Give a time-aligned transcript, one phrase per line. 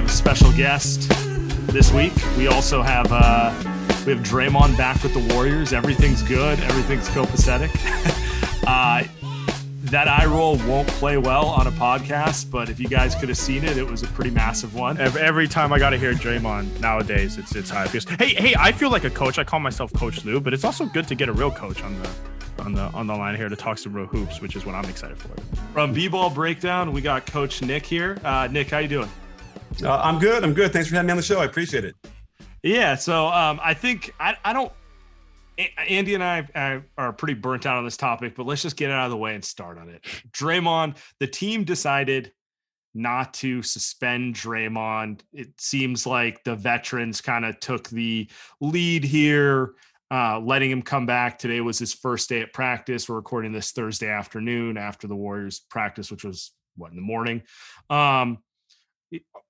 [0.00, 1.10] Have a special guest
[1.72, 2.14] this week.
[2.38, 3.52] We also have uh,
[4.06, 5.74] we have Draymond back with the Warriors.
[5.74, 6.58] Everything's good.
[6.60, 7.68] Everything's copacetic.
[8.66, 9.06] uh,
[9.90, 13.36] that eye roll won't play well on a podcast, but if you guys could have
[13.36, 14.96] seen it, it was a pretty massive one.
[14.98, 17.84] Every, every time I got to hear Draymond nowadays, it's it's high.
[17.84, 19.38] Because hey, hey, I feel like a coach.
[19.38, 22.00] I call myself Coach Lou, but it's also good to get a real coach on
[22.00, 22.10] the
[22.60, 24.86] on the on the line here to talk some real hoops, which is what I'm
[24.86, 25.28] excited for.
[25.74, 28.18] From B-ball breakdown, we got Coach Nick here.
[28.24, 29.10] Uh, Nick, how you doing?
[29.82, 30.44] Uh, I'm good.
[30.44, 30.72] I'm good.
[30.72, 31.40] Thanks for having me on the show.
[31.40, 31.94] I appreciate it.
[32.62, 34.72] Yeah, so um, I think I, I don't.
[35.88, 38.90] Andy and I, I are pretty burnt out on this topic, but let's just get
[38.90, 40.02] it out of the way and start on it.
[40.32, 42.32] Draymond, the team decided
[42.94, 45.20] not to suspend Draymond.
[45.32, 49.74] It seems like the veterans kind of took the lead here,
[50.10, 51.38] uh, letting him come back.
[51.38, 53.08] Today was his first day at practice.
[53.08, 57.42] We're recording this Thursday afternoon after the Warriors practice, which was what in the morning.
[57.90, 58.38] Um,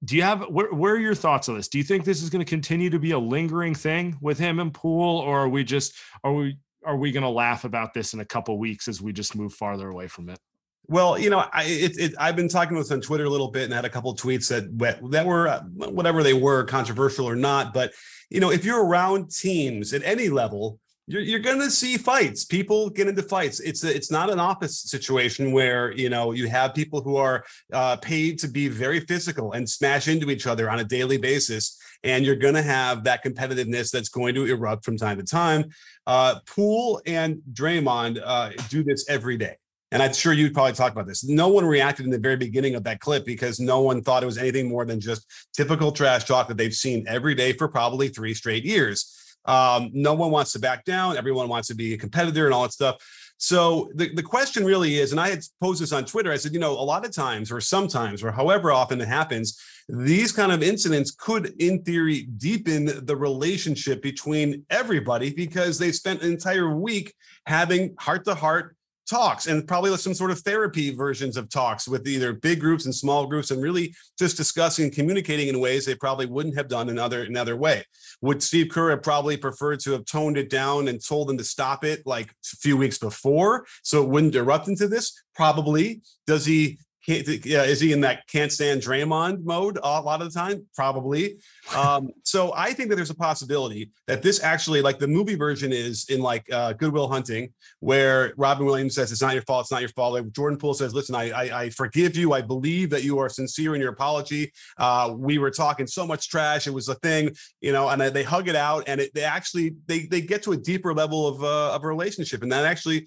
[0.05, 1.69] do you have where, where are your thoughts on this?
[1.69, 4.59] Do you think this is going to continue to be a lingering thing with him
[4.59, 5.95] and Poole, or are we just
[6.25, 9.13] are we are we going to laugh about this in a couple weeks as we
[9.13, 10.39] just move farther away from it?
[10.87, 13.65] Well, you know, I it, it, I've been talking with on Twitter a little bit
[13.65, 14.77] and had a couple tweets that
[15.11, 17.75] that were uh, whatever they were, controversial or not.
[17.75, 17.93] But
[18.31, 22.45] you know, if you're around teams at any level, you're, you're going to see fights.
[22.45, 23.61] People get into fights.
[23.61, 27.45] It's a, it's not an office situation where you know you have people who are
[27.73, 31.79] uh, paid to be very physical and smash into each other on a daily basis,
[32.05, 35.65] and you're going to have that competitiveness that's going to erupt from time to time.
[36.07, 39.57] Uh, Poole and Draymond uh, do this every day.
[39.93, 41.25] And I'm sure you'd probably talk about this.
[41.25, 44.27] No one reacted in the very beginning of that clip because no one thought it
[44.27, 48.09] was anything more than just typical trash talk that they've seen every day for probably
[48.09, 49.20] three straight years.
[49.45, 51.17] Um, no one wants to back down.
[51.17, 52.97] Everyone wants to be a competitor and all that stuff.
[53.43, 56.53] So the, the question really is, and I had posed this on Twitter, I said,
[56.53, 59.59] you know, a lot of times or sometimes or however often it happens,
[59.89, 66.23] these kind of incidents could, in theory, deepen the relationship between everybody because they spent
[66.23, 67.15] an entire week
[67.47, 68.77] having heart to heart
[69.11, 72.95] talks and probably some sort of therapy versions of talks with either big groups and
[72.95, 76.89] small groups and really just discussing and communicating in ways they probably wouldn't have done
[76.89, 77.85] another another way.
[78.23, 81.45] Would steve kerr have probably preferred to have toned it down and told them to
[81.45, 85.21] stop it like a few weeks before so it wouldn't erupt into this?
[85.35, 86.03] Probably.
[86.27, 90.39] Does he yeah, is he in that can't stand Draymond mode a lot of the
[90.39, 90.67] time?
[90.75, 91.39] Probably.
[91.75, 95.73] Um, so I think that there's a possibility that this actually, like the movie version,
[95.73, 99.65] is in like uh, Good Will Hunting, where Robin Williams says it's not your fault,
[99.65, 100.15] it's not your fault.
[100.15, 102.33] Like Jordan Poole says, "Listen, I, I, I forgive you.
[102.33, 104.53] I believe that you are sincere in your apology.
[104.77, 107.31] Uh, we were talking so much trash; it was a thing,
[107.61, 110.53] you know." And they hug it out, and it, they actually they they get to
[110.53, 113.07] a deeper level of uh, of a relationship, and that actually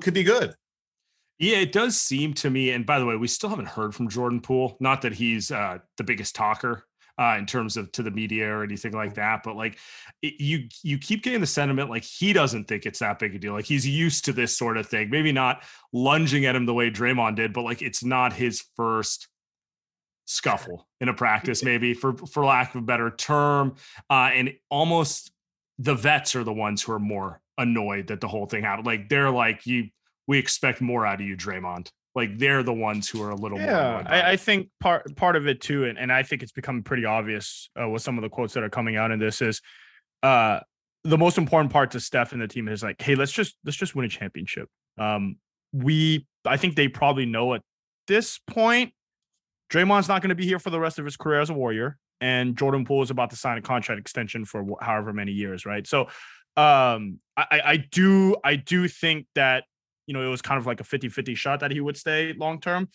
[0.00, 0.54] could be good.
[1.40, 2.70] Yeah, it does seem to me.
[2.70, 4.76] And by the way, we still haven't heard from Jordan Poole.
[4.78, 6.84] Not that he's uh, the biggest talker
[7.18, 9.78] uh, in terms of to the media or anything like that, but like
[10.20, 13.38] it, you you keep getting the sentiment like he doesn't think it's that big a
[13.38, 13.54] deal.
[13.54, 15.08] Like he's used to this sort of thing.
[15.08, 15.62] Maybe not
[15.94, 19.28] lunging at him the way Draymond did, but like it's not his first
[20.26, 23.76] scuffle in a practice, maybe for for lack of a better term.
[24.10, 25.32] Uh, and almost
[25.78, 28.86] the vets are the ones who are more annoyed that the whole thing happened.
[28.86, 29.88] Like they're like you
[30.26, 31.88] we expect more out of you, Draymond.
[32.14, 34.12] like they're the ones who are a little yeah, more.
[34.12, 37.04] I, I think part part of it too, and, and I think it's become pretty
[37.04, 39.60] obvious uh, with some of the quotes that are coming out in this is
[40.22, 40.60] uh
[41.04, 43.76] the most important part to Steph and the team is like, hey, let's just let's
[43.76, 44.68] just win a championship.
[44.98, 45.36] Um,
[45.72, 47.62] we I think they probably know at
[48.06, 48.92] this point,
[49.72, 51.96] Draymond's not going to be here for the rest of his career as a Warrior,
[52.20, 55.86] and Jordan Poole is about to sign a contract extension for however many years, right?
[55.86, 56.02] So,
[56.56, 59.64] um, I, I do I do think that
[60.10, 62.60] you know it was kind of like a 50-50 shot that he would stay long
[62.60, 62.88] term.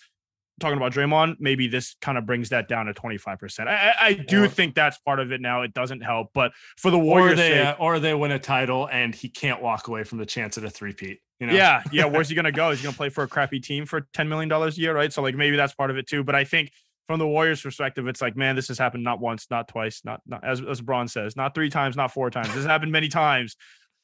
[0.60, 3.68] Talking about Draymond, maybe this kind of brings that down to 25%.
[3.68, 5.62] I, I, do Or- think that's part of it now.
[5.62, 8.40] It doesn't help, but for the or Warriors, they sake, uh, or they win a
[8.40, 11.20] title and he can't walk away from the chance at a three-peat.
[11.40, 11.54] You know?
[11.54, 12.06] yeah, yeah.
[12.06, 12.70] Where's he gonna go?
[12.72, 15.12] Is he gonna play for a crappy team for ten million dollars a year, right?
[15.12, 16.24] So like maybe that's part of it too.
[16.24, 16.72] But I think
[17.08, 20.22] from the Warriors' perspective, it's like, man, this has happened not once, not twice, not
[20.26, 22.48] not as as Bron says, not three times, not four times.
[22.48, 23.56] This has happened many times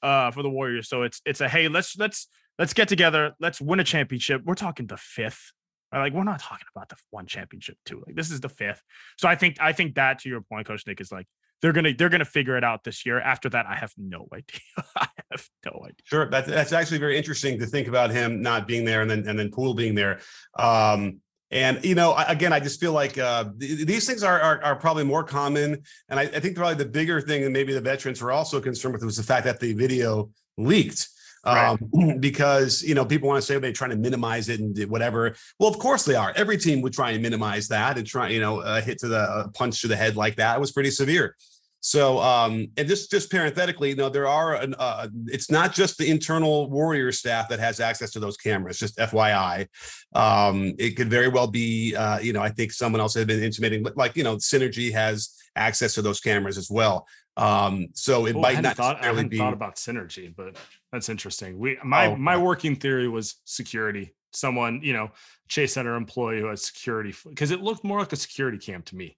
[0.02, 0.90] uh for the Warriors.
[0.90, 2.28] So it's it's a hey, let's let's
[2.59, 4.42] let's get together, let's win a championship.
[4.45, 5.51] We're talking the fifth.
[5.92, 6.00] Right?
[6.00, 8.03] Like we're not talking about the one championship too.
[8.06, 8.81] Like this is the fifth.
[9.18, 11.27] So I think I think that to your point, Coach Nick, is like
[11.62, 13.19] they're gonna they're gonna figure it out this year.
[13.19, 14.62] After that, I have no idea.
[14.95, 15.95] I have no idea.
[16.06, 19.27] Sure, that's that's actually very interesting to think about him not being there and then
[19.27, 20.19] and then Poole being there.
[20.57, 21.19] Um,
[21.51, 24.75] and you know, again, I just feel like uh, th- these things are, are are
[24.77, 25.83] probably more common.
[26.07, 28.94] And I, I think probably the bigger thing, and maybe the veterans were also concerned
[28.94, 31.09] with, was the fact that the video leaked.
[31.43, 35.35] Um, because you know people want to say they're trying to minimize it and whatever.
[35.59, 36.33] Well, of course they are.
[36.35, 39.51] Every team would try and minimize that and try, you know, uh, hit to the
[39.55, 40.57] punch to the head like that.
[40.57, 41.35] It was pretty severe.
[41.81, 45.97] So, um, and just just parenthetically, you know, there are an, uh, it's not just
[45.97, 48.77] the internal warrior staff that has access to those cameras.
[48.77, 49.67] Just FYI,
[50.13, 53.41] um, it could very well be, uh, you know, I think someone else had been
[53.41, 57.07] intimating, like you know, Synergy has access to those cameras as well.
[57.38, 59.38] Um, so it Oh, might hadn't thought, I hadn't be.
[59.38, 60.57] thought about synergy, but
[60.92, 61.57] that's interesting.
[61.57, 64.13] We my Oh, my working theory was security.
[64.33, 65.12] Someone, you know,
[65.48, 68.95] Chase Center employee who has security because it looked more like a security cam to
[68.95, 69.18] me.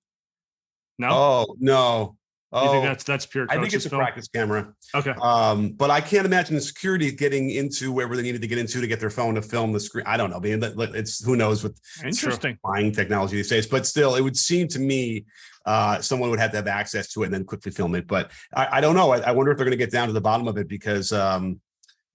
[0.99, 2.17] No, Oh no!
[2.53, 3.47] you think Oh, that's that's pure.
[3.49, 4.73] I think it's a practice camera.
[4.93, 8.59] Okay, Um, but I can't imagine the security getting into wherever they needed to get
[8.59, 10.05] into to get their phone to film the screen.
[10.05, 10.37] I don't know.
[10.37, 10.61] I mean,
[10.95, 12.59] it's who knows with Interesting.
[12.63, 13.65] buying technology these days.
[13.65, 15.25] But still, it would seem to me
[15.65, 18.07] uh, someone would have to have access to it and then quickly film it.
[18.07, 19.11] But I, I don't know.
[19.11, 21.11] I, I wonder if they're going to get down to the bottom of it because
[21.11, 21.61] um,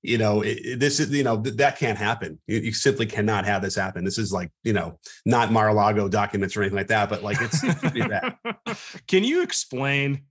[0.03, 2.39] you know it, it- this is you know th- that can't happen.
[2.47, 4.05] You, you simply cannot have this happen.
[4.05, 7.09] This is like you know not Mar-a-Lago documents or anything like that.
[7.09, 8.37] But like it's, pretty bad.
[9.07, 10.25] Can you explain?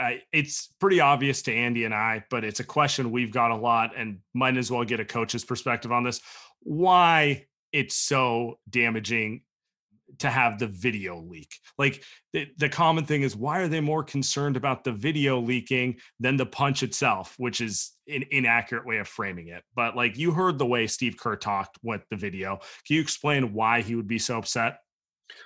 [0.00, 3.56] Uh, it's pretty obvious to Andy and I, but it's a question we've got a
[3.56, 6.20] lot, and might as well get a coach's perspective on this.
[6.60, 9.42] Why it's so damaging
[10.18, 11.50] to have the video leak?
[11.78, 15.96] Like the, the common thing is, why are they more concerned about the video leaking
[16.20, 19.62] than the punch itself, which is an inaccurate way of framing it.
[19.74, 22.56] But like you heard the way Steve Kerr talked with the video.
[22.86, 24.78] Can you explain why he would be so upset?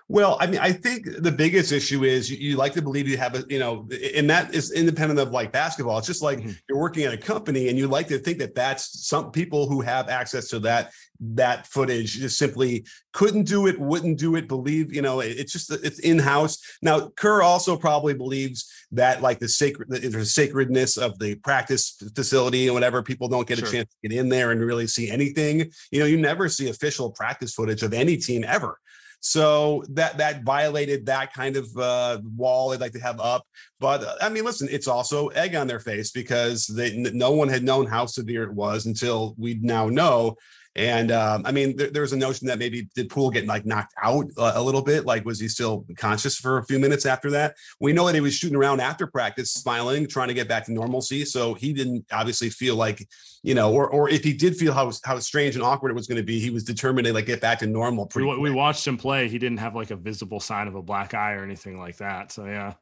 [0.09, 3.17] Well, I mean, I think the biggest issue is you, you like to believe you
[3.17, 5.99] have a, you know, and that is independent of like basketball.
[5.99, 6.57] It's just like Mhm.
[6.69, 9.81] you're working at a company and you like to think that that's some people who
[9.81, 10.93] have access to that
[11.25, 15.53] that footage just simply couldn't do it, wouldn't do it, believe, you know, it- it's
[15.53, 16.59] just it's in house.
[16.83, 22.67] Now, Kerr also probably believes that like the sacred the sacredness of the practice facility
[22.67, 23.69] and whatever people don't get Sure.
[23.69, 25.71] a chance to get in there and really see anything.
[25.93, 28.79] You know, you never see official practice footage of any team ever.
[29.25, 33.47] So that that violated that kind of uh, wall they'd like to have up.
[33.79, 37.49] But uh, I mean, listen, it's also egg on their face because they, no one
[37.49, 40.35] had known how severe it was until we now know.
[40.75, 43.67] And um, I mean, there, there was a notion that maybe did Poole get like
[43.67, 45.05] knocked out uh, a little bit?
[45.05, 47.57] Like, was he still conscious for a few minutes after that?
[47.79, 50.73] We know that he was shooting around after practice, smiling, trying to get back to
[50.73, 51.27] normalcy.
[51.27, 53.07] So he didn't obviously feel like,
[53.43, 56.07] you know, or or if he did feel how how strange and awkward it was
[56.07, 58.05] going to be, he was determined to like get back to normal.
[58.05, 59.29] We, Pretty wa- we watched him play.
[59.29, 62.33] He didn't have like a visible sign of a black eye or anything like that.
[62.33, 62.75] So yeah.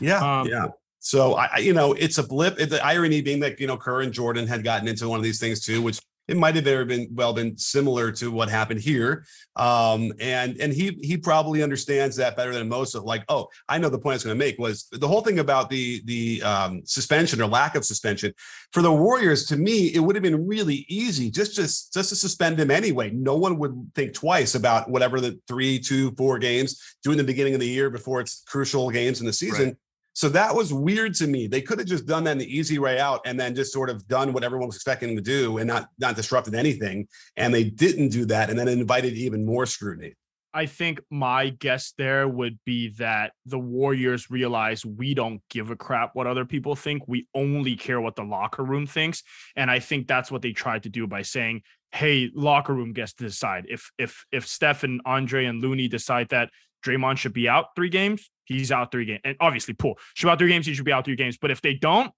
[0.00, 0.66] Yeah, Um, yeah.
[1.00, 2.56] So I, I- you know, it's a blip.
[2.58, 5.40] The irony being that you know Kerr and Jordan had gotten into one of these
[5.40, 9.24] things too, which it might have very been well been similar to what happened here.
[9.56, 12.94] Um, and and he he probably understands that better than most.
[12.94, 15.22] Of like, oh, I know the point I was going to make was the whole
[15.22, 18.34] thing about the the um, suspension or lack of suspension
[18.72, 19.46] for the Warriors.
[19.46, 23.10] To me, it would have been really easy just just just to suspend him anyway.
[23.10, 27.24] No one would think twice about whatever the three, two, four games do in the
[27.24, 29.76] beginning of the year before it's crucial games in the season.
[30.18, 31.46] So that was weird to me.
[31.46, 33.88] They could have just done that in the easy way out and then just sort
[33.88, 37.06] of done what everyone was expecting them to do and not not disrupted anything.
[37.36, 40.16] And they didn't do that and then invited even more scrutiny.
[40.52, 45.76] I think my guess there would be that the Warriors realize we don't give a
[45.76, 47.04] crap what other people think.
[47.06, 49.22] We only care what the locker room thinks.
[49.54, 53.12] And I think that's what they tried to do by saying, hey, locker room gets
[53.12, 53.66] to decide.
[53.68, 56.50] If if if Steph and Andre and Looney decide that
[56.84, 59.20] Draymond should be out three games, he's out three games.
[59.24, 61.36] And obviously, Poole should be out three games, he should be out three games.
[61.36, 62.10] But if they don't,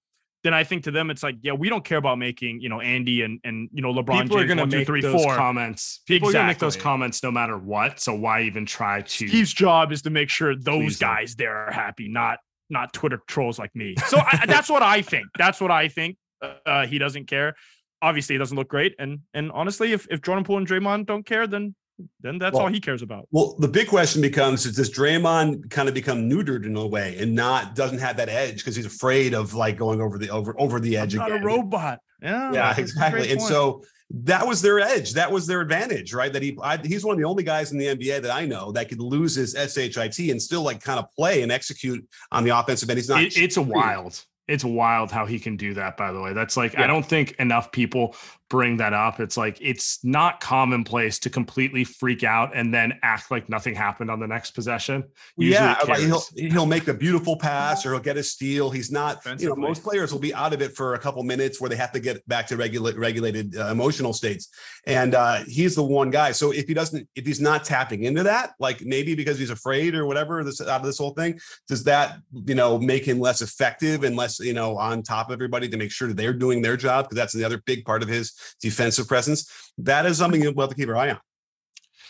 [0.43, 2.81] then I think to them it's like, yeah, we don't care about making you know
[2.81, 4.23] Andy and and you know LeBron.
[4.23, 5.35] People James, are going to one, two, make three, those four.
[5.35, 6.01] comments.
[6.07, 7.99] People are going to make those comments no matter what.
[7.99, 9.27] So why even try to?
[9.27, 13.59] Steve's job is to make sure those guys there are happy, not not Twitter trolls
[13.59, 13.95] like me.
[14.07, 15.25] So I, that's what I think.
[15.37, 16.17] That's what I think.
[16.65, 17.55] Uh, he doesn't care.
[18.01, 18.95] Obviously, it doesn't look great.
[18.97, 21.75] And and honestly, if if Jordan Poole and Draymond don't care, then
[22.21, 23.27] then that's Well, all he cares about.
[23.31, 27.17] Well, the big question becomes: Is does Draymond kind of become neutered in a way,
[27.19, 30.59] and not doesn't have that edge because he's afraid of like going over the over
[30.59, 31.43] over the edge I'm not again?
[31.43, 31.99] a robot.
[32.21, 33.31] Yeah, yeah, exactly.
[33.31, 33.83] And so
[34.23, 35.13] that was their edge.
[35.13, 36.31] That was their advantage, right?
[36.31, 38.71] That he I, he's one of the only guys in the NBA that I know
[38.73, 42.57] that could lose his shit and still like kind of play and execute on the
[42.57, 42.97] offensive end.
[42.97, 43.23] He's not.
[43.23, 44.23] It- it's a wild.
[44.47, 45.95] It's wild how he can do that.
[45.95, 48.15] By the way, that's like I don't think enough people
[48.51, 49.21] bring that up.
[49.21, 54.11] It's like it's not commonplace to completely freak out and then act like nothing happened
[54.11, 55.05] on the next possession.
[55.37, 58.69] Usually yeah, like he'll he'll make a beautiful pass or he'll get a steal.
[58.69, 61.61] He's not, you know, most players will be out of it for a couple minutes
[61.61, 64.49] where they have to get back to regulate regulated uh, emotional states,
[64.85, 66.33] and uh, he's the one guy.
[66.33, 69.95] So if he doesn't, if he's not tapping into that, like maybe because he's afraid
[69.95, 71.39] or whatever, this out of this whole thing,
[71.69, 75.33] does that you know make him less effective and less you know on top of
[75.33, 78.03] everybody to make sure that they're doing their job because that's the other big part
[78.03, 79.51] of his defensive presence.
[79.77, 81.19] That is something we'll have to keep our eye on.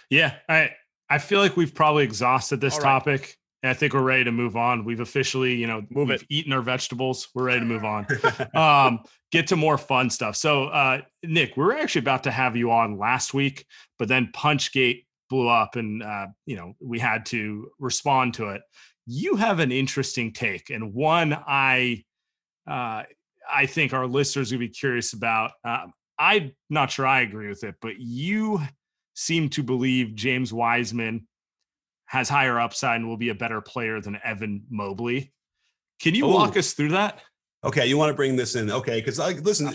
[0.10, 0.72] Yeah, I
[1.10, 2.90] I feel like we've probably exhausted this All right.
[2.90, 3.38] topic.
[3.64, 4.86] And I think we're ready to move on.
[4.86, 6.28] We've officially, you know, Move we've it.
[6.30, 7.28] eaten our vegetables.
[7.36, 8.08] We're ready to move on.
[8.56, 10.36] um, get to more fun stuff.
[10.36, 13.66] So, uh, Nick, we were actually about to have you on last week,
[14.00, 18.62] but then Punchgate blew up, and uh, you know we had to respond to it.
[19.06, 22.04] You have an interesting take, and one I,
[22.68, 23.04] uh,
[23.52, 25.52] I think our listeners would be curious about.
[25.64, 28.62] Um, I'm not sure I agree with it, but you
[29.16, 31.28] seem to believe James Wiseman
[32.06, 35.34] has higher upside and will be a better player than Evan Mobley.
[36.00, 36.60] Can you walk Oh.
[36.60, 37.20] us through that?
[37.64, 38.70] Okay, you want to bring this in?
[38.70, 39.68] Okay, because like, listen,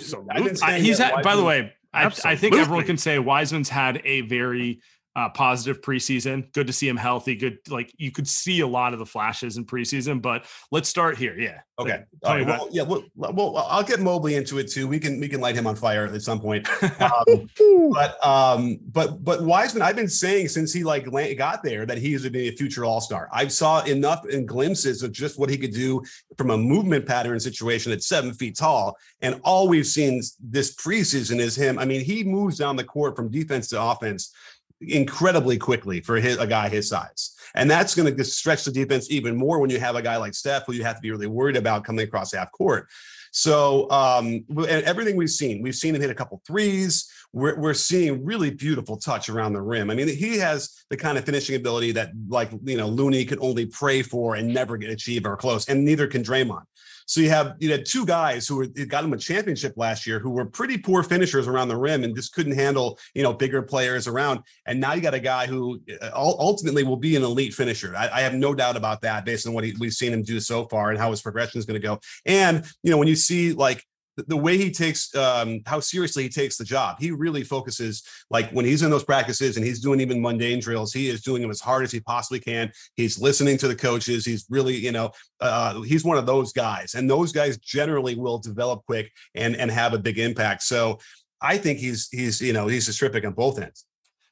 [0.62, 4.20] I, he's had, by the way, I, I think everyone can say Wiseman's had a
[4.20, 4.80] very
[5.16, 6.52] uh, positive preseason.
[6.52, 7.34] Good to see him healthy.
[7.34, 10.20] Good, like you could see a lot of the flashes in preseason.
[10.20, 11.38] But let's start here.
[11.38, 11.60] Yeah.
[11.78, 11.90] Okay.
[11.90, 12.42] Like, All right.
[12.42, 12.82] about- Well, yeah.
[12.82, 14.86] Well, well, I'll get Mobley into it too.
[14.86, 16.68] We can we can light him on fire at some point.
[17.00, 17.48] Um,
[17.92, 22.12] but um, but but Wiseman, I've been saying since he like got there that he
[22.12, 23.28] is going to be a future All Star.
[23.32, 26.02] I saw enough in glimpses of just what he could do
[26.36, 31.40] from a movement pattern situation at seven feet tall, and all we've seen this preseason
[31.40, 31.78] is him.
[31.78, 34.34] I mean, he moves down the court from defense to offense
[34.80, 37.34] incredibly quickly for his, a guy his size.
[37.54, 40.34] And that's going to stretch the defense even more when you have a guy like
[40.34, 42.88] Steph, who you have to be really worried about coming across half court.
[43.32, 47.10] So, um, and everything we've seen, we've seen him hit a couple threes.
[47.36, 49.90] We're, we're seeing really beautiful touch around the rim.
[49.90, 53.38] I mean, he has the kind of finishing ability that, like, you know, Looney could
[53.42, 56.62] only pray for and never get achieve or close, and neither can Draymond.
[57.06, 60.18] So you have you had two guys who were, got him a championship last year
[60.18, 63.62] who were pretty poor finishers around the rim and just couldn't handle you know bigger
[63.62, 64.40] players around.
[64.66, 67.94] And now you got a guy who uh, ultimately will be an elite finisher.
[67.96, 70.40] I, I have no doubt about that based on what he, we've seen him do
[70.40, 72.00] so far and how his progression is going to go.
[72.24, 73.84] And you know when you see like
[74.16, 76.96] the- way he takes um how seriously he takes the job.
[76.98, 80.92] He really focuses like when he's in those practices and he's doing even mundane drills
[80.92, 82.70] he is doing them as hard as he possibly can.
[82.96, 84.24] He's listening to the coaches.
[84.24, 88.38] He's really you know uh he's one of those guys and those guys generally will
[88.38, 90.62] develop quick and and have a big impact.
[90.62, 90.98] So
[91.42, 93.84] i think he's he's you know he's just terrific on both ends.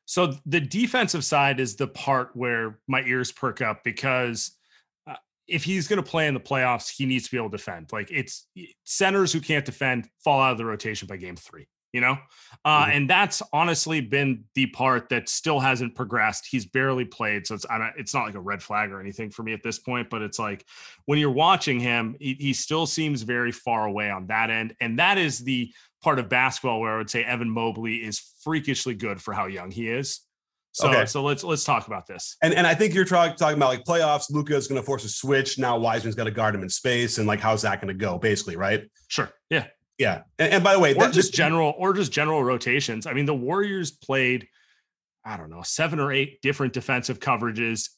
[0.07, 4.53] So the defensive side is the part where my ears perk up because
[5.47, 7.93] if he's going to play in the playoffs, he needs to be able to defend.
[7.93, 8.47] Like it's
[8.85, 11.67] centers who can't defend fall out of the rotation by game three.
[11.93, 12.19] You know,
[12.65, 12.97] uh, Mhm.
[12.97, 16.45] and that's honestly been the part that still hasn't progressed.
[16.51, 19.31] He's barely played, so it's I don't, it's not like a red flag or anything
[19.31, 20.11] for me at this point.
[20.11, 20.67] But it's like
[21.05, 24.99] when you're watching him, he, he still seems very far away on that end, and
[24.99, 25.73] that is the
[26.03, 29.71] part of basketball where I would say Evan Mobley is freakishly good for how young
[29.71, 30.19] he is.
[30.75, 31.07] So, Okay.
[31.07, 32.37] so let's let's talk about this.
[32.43, 35.04] and and i think you're talking talking about like playoffs Luka is going to force
[35.04, 37.88] a switch now wiseman's got to guard him in space and like how's that going
[37.88, 39.66] to go basically right Sure, yeah,
[39.99, 43.07] yeah and, and by the way or that, just general or just general rotations.
[43.07, 44.49] I mean, the Warriors played,
[45.25, 47.90] I don't know, seven or eight different defensive coverages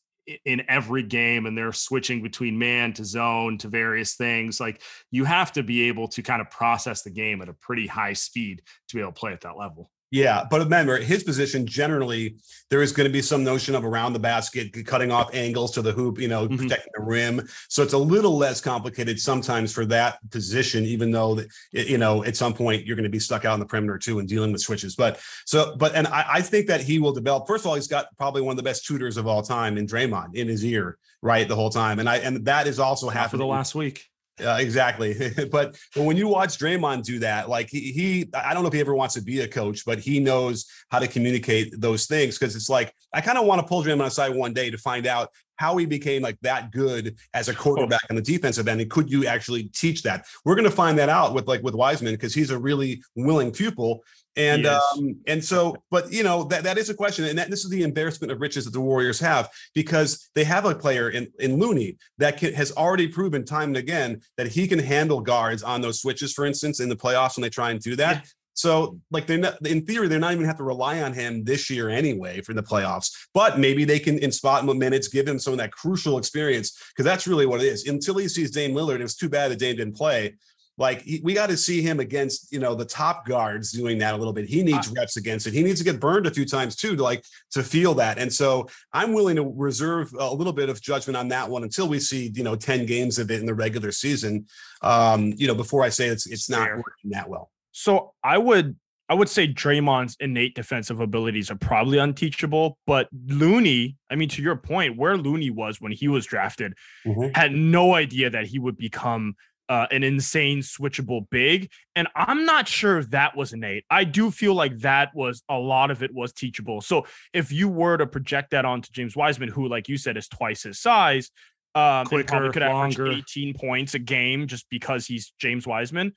[0.45, 4.61] in every game, and they're switching between man to zone to various things.
[4.61, 7.87] Like you have to be able to kind of process the game at a pretty
[7.87, 9.91] high speed to be able to play at that level.
[10.13, 12.37] Yeah, but remember, his position generally
[12.71, 15.83] there is going to be some notion of around the basket, cutting off angles to
[15.83, 16.57] the hoop, you know, mm-hmm.
[16.57, 17.47] protecting the rim.
[17.69, 22.23] So it's a little less complicated sometimes for that position, even though that you know
[22.25, 24.53] at some point you're going to be stuck out on the perimeter too and dealing
[24.53, 24.95] with switches.
[24.95, 27.49] But so, but and I, I think that he will develop.
[27.49, 29.87] First of all, he's got probably one of the best tutors of all time in
[29.89, 33.31] Draymond in his ear, right, the whole time, and I and that is also happening
[33.31, 34.09] for the last week.
[34.39, 35.17] Uh, exactly.
[35.51, 38.81] but, when you watch Draymond do that, like he, he, I don't know if he
[38.81, 42.37] ever wants to be a coach, but he knows how to communicate those things.
[42.39, 45.07] Cause it's like, I kind of want to pull Draymond aside one day to find
[45.07, 48.81] out how he became like that good as a quarterback on the defensive end.
[48.81, 50.27] And could you actually teach that?
[50.45, 53.51] We're going to find that out with like with Wiseman because he's a really willing
[53.51, 54.03] pupil.
[54.37, 57.65] And um, and so, but you know that that is a question, and that, this
[57.65, 61.29] is the embarrassment of riches that the Warriors have because they have a player in
[61.39, 65.63] in Looney that can, has already proven time and again that he can handle guards
[65.63, 68.27] on those switches, for instance, in the playoffs when they try and do that.
[68.57, 71.69] So, like, they're not, in theory, they're not even have to rely on him this
[71.69, 73.11] year anyway for the playoffs.
[73.35, 77.05] But maybe they can, in spot minutes, give him some of that crucial experience because
[77.05, 77.87] that's really what it is.
[77.87, 80.35] Until he sees Dame Lillard, it was too bad that Dame didn't play.
[80.79, 84.15] Like he, we got to see him against you know the top guards doing that
[84.15, 84.47] a little bit.
[84.47, 85.55] He needs uh, reps against it.
[85.55, 88.19] He needs to get burned a few times too to like to feel that.
[88.19, 91.89] And so I'm willing to reserve a little bit of judgment on that one until
[91.89, 94.47] we see you know 10 games of it in the regular season.
[94.83, 97.51] Um, you know before I say it's it's not working that well.
[97.77, 98.75] So I would
[99.11, 104.43] I would say Draymond's innate defensive abilities are probably unteachable, but Looney, I mean, to
[104.43, 106.73] your point, where Looney was when he was drafted,
[107.07, 107.29] mm-hmm.
[107.35, 109.37] had no idea that he would become
[109.69, 111.71] uh, an insane switchable big.
[111.95, 113.85] And I'm not sure that was innate.
[113.91, 116.81] I do feel like that was a lot of it was teachable.
[116.81, 120.29] So if you were to project that onto James Wiseman, who, like you said, is
[120.29, 121.31] twice his size,
[121.75, 123.07] um, Quicker, probably could longer.
[123.07, 126.15] average 18 points a game just because he's James Wiseman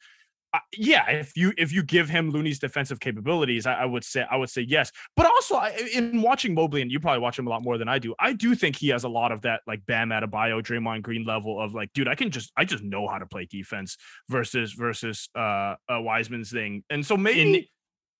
[0.75, 4.35] yeah, if you if you give him Looney's defensive capabilities, I, I, would say I
[4.35, 4.91] would say yes.
[5.15, 7.87] But also, I, in watching Mobley, and you probably watch him a lot more than
[7.87, 11.03] I do, I do think he has a lot of that like Bam Adebayo, Draymond
[11.03, 13.97] Green level of like, dude, I can just I just know how to play defense
[14.27, 16.83] versus versus uh, uh Wiseman's thing.
[16.89, 17.57] And so maybe.
[17.57, 17.65] In,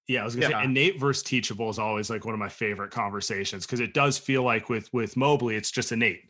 [0.07, 0.62] yeah, I was gonna yeah.
[0.62, 4.17] say innate versus teachable is always like one of my favorite conversations because it does
[4.17, 6.21] feel like with with Mobley, it's just innate.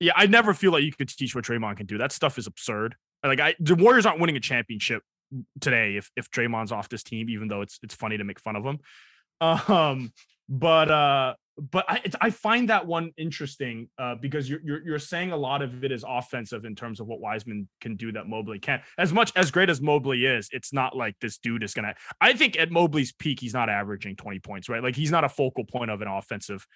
[0.00, 1.98] Yeah, I never feel like you could teach what Draymond can do.
[1.98, 2.96] That stuff is absurd.
[3.26, 5.02] Like I, the Warriors aren't winning a championship
[5.60, 8.56] today if if Draymond's off this team, even though it's it's funny to make fun
[8.56, 8.78] of him.
[9.40, 10.12] Um,
[10.48, 15.32] but uh, but I I find that one interesting uh, because you're, you're you're saying
[15.32, 18.58] a lot of it is offensive in terms of what Wiseman can do that Mobley
[18.58, 18.82] can't.
[18.98, 21.94] As much as great as Mobley is, it's not like this dude is gonna.
[22.20, 24.82] I think at Mobley's peak, he's not averaging 20 points, right?
[24.82, 26.66] Like he's not a focal point of an offensive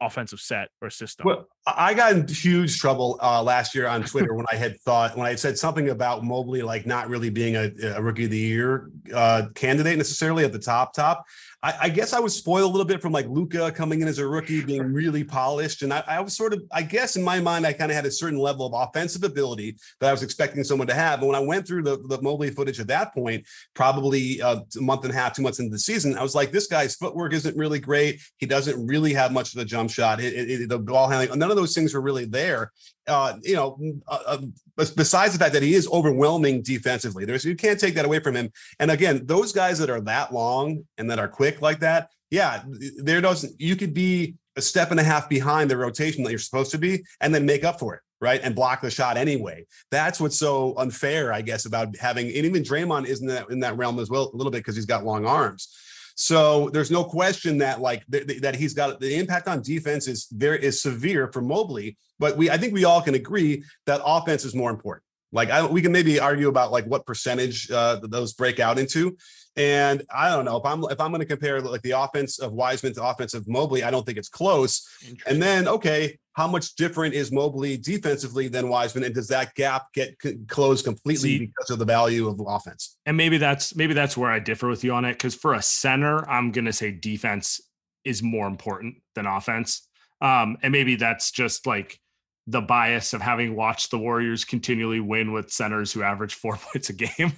[0.00, 1.24] offensive set or system.
[1.26, 5.16] Well, I got in huge trouble uh, last year on Twitter when I had thought
[5.16, 8.30] when I had said something about Mobley like not really being a, a rookie of
[8.30, 11.24] the year uh, candidate necessarily at the top top.
[11.64, 14.18] I, I, guess I was spoiled a little bit from like Luka coming in as
[14.18, 15.80] a rookie, being really polished.
[15.80, 18.04] And I, I was sort of, I guess in my mind, I kind of had
[18.04, 21.20] a certain level of offensive ability that I was expecting someone to have.
[21.20, 24.82] But when I went through the, the Mobley footage at that point, probably uh, a
[24.82, 27.32] month and a half, two months into the season, I was like, this guy's footwork
[27.32, 28.20] isn't really great.
[28.36, 30.20] He doesn't really have much of the jump shot.
[30.20, 32.72] It, it, the ball handling, none of those things were really there.
[33.06, 34.38] Uh, you know, uh, uh
[34.76, 38.34] besides the fact that he is overwhelming defensively, there's you can't take that away from
[38.34, 38.50] him.
[38.78, 42.62] And again, those guys that are that long and that are quick like that, yeah,
[42.96, 43.60] there doesn't.
[43.60, 46.78] You could be a step and a half behind the rotation that you're supposed to
[46.78, 48.40] be, and then make up for it, right?
[48.42, 49.66] And block the shot anyway.
[49.90, 52.26] That's what's so unfair, I guess, about having.
[52.26, 54.76] And even Draymond is in that in that realm as well, a little bit because
[54.76, 55.76] he's got long arms.
[56.14, 60.06] So there's no question that like th- th- that he's got the impact on defense
[60.06, 61.96] is very is severe for Mobley.
[62.18, 65.04] But we I think we all can agree that offense is more important.
[65.32, 69.16] Like I, we can maybe argue about like what percentage uh, those break out into.
[69.56, 72.52] And I don't know if I'm if I'm going to compare like the offense of
[72.52, 74.88] Wiseman to offense of Mobley, I don't think it's close.
[75.26, 79.86] And then okay, how much different is Mobley defensively than Wiseman, and does that gap
[79.94, 82.96] get c- closed completely See, because of the value of offense?
[83.06, 85.12] And maybe that's maybe that's where I differ with you on it.
[85.12, 87.60] Because for a center, I'm going to say defense
[88.04, 89.88] is more important than offense.
[90.20, 92.00] Um, and maybe that's just like
[92.46, 96.90] the bias of having watched the Warriors continually win with centers who average four points
[96.90, 97.32] a game,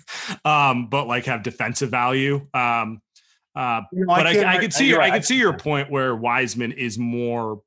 [0.44, 2.46] um, but like have defensive value.
[2.54, 3.00] Um,
[3.54, 5.90] uh, you know, but I, I, I could see your, I could see your point
[5.90, 7.60] where Wiseman is more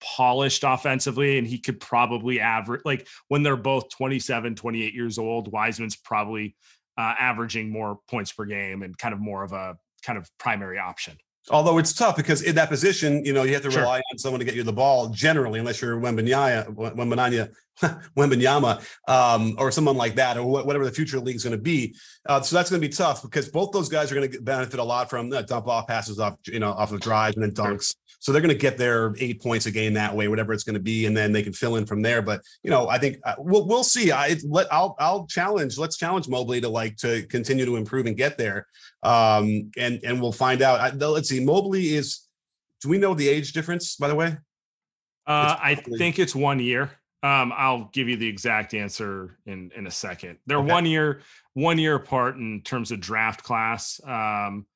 [0.00, 5.50] polished offensively and he could probably average like when they're both 27 28 years old
[5.50, 6.54] wiseman's probably
[6.98, 10.78] uh, averaging more points per game and kind of more of a kind of primary
[10.78, 11.16] option
[11.50, 13.82] Although it's tough because in that position, you know, you have to sure.
[13.82, 17.52] rely on someone to get you the ball generally, unless you're Wembanyama, Wembanyama,
[18.16, 21.94] Wembanyama um, or someone like that, or whatever the future league is going to be.
[22.26, 24.80] Uh, so that's going to be tough because both those guys are going to benefit
[24.80, 27.52] a lot from uh, dump off passes off, you know, off of drives and then
[27.52, 27.94] dunks.
[28.18, 30.74] So they're going to get their eight points a game that way, whatever it's going
[30.74, 32.22] to be, and then they can fill in from there.
[32.22, 34.12] But you know, I think uh, we'll we'll see.
[34.12, 35.78] I let I'll I'll challenge.
[35.78, 38.66] Let's challenge Mobley to like to continue to improve and get there.
[39.02, 40.80] Um, and and we'll find out.
[40.80, 41.44] I, let's see.
[41.44, 42.22] Mobley is.
[42.82, 43.96] Do we know the age difference?
[43.96, 44.36] By the way,
[45.26, 46.90] uh, I think it's one year.
[47.22, 50.38] Um, I'll give you the exact answer in in a second.
[50.46, 50.72] They're okay.
[50.72, 51.22] one year
[51.54, 54.00] one year apart in terms of draft class.
[54.04, 54.66] Um,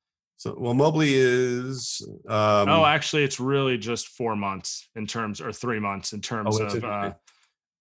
[0.41, 2.01] so, well, Mobley is.
[2.27, 6.59] Um, oh, actually, it's really just four months in terms, or three months in terms
[6.59, 7.13] oh, of, uh,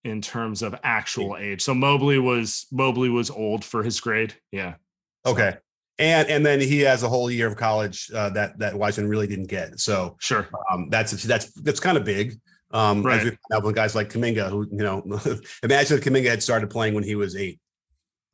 [0.05, 1.63] in terms of actual age.
[1.63, 4.35] So Mobley was Mobley was old for his grade.
[4.53, 4.75] Yeah.
[5.25, 5.57] Okay.
[5.99, 9.27] And and then he has a whole year of college uh, that that Wiseman really
[9.27, 9.81] didn't get.
[9.81, 12.39] So sure, um, that's that's that's kind of big.
[12.73, 13.21] Um, right.
[13.21, 15.03] As we with guys like Kuminga, who you know,
[15.63, 17.59] imagine if Kuminga had started playing when he was eight.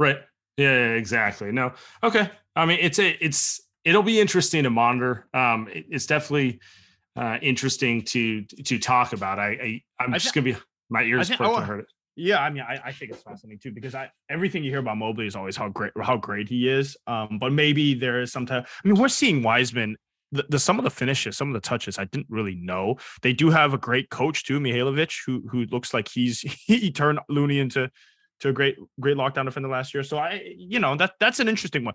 [0.00, 0.18] Right.
[0.56, 1.52] Yeah, yeah, exactly.
[1.52, 1.74] No.
[2.02, 2.28] Okay.
[2.56, 5.26] I mean, it's a it's it'll be interesting to monitor.
[5.32, 6.60] Um, it, it's definitely
[7.14, 9.38] uh, interesting to to talk about.
[9.38, 10.56] I, I am just gonna be
[10.90, 11.86] my ears perked to heard it.
[12.18, 14.96] Yeah, I mean, I, I think it's fascinating too because I everything you hear about
[14.98, 16.96] Mobley is always how great how great he is.
[17.06, 18.66] Um, but maybe there is some type.
[18.84, 19.96] I mean, we're seeing Wiseman.
[20.32, 22.96] The, the some of the finishes, some of the touches, I didn't really know.
[23.22, 27.20] They do have a great coach too, Milojevic, who who looks like he's he turned
[27.28, 27.88] Looney into
[28.40, 30.02] to a great great lockdown defender last year.
[30.02, 31.94] So I, you know, that that's an interesting one.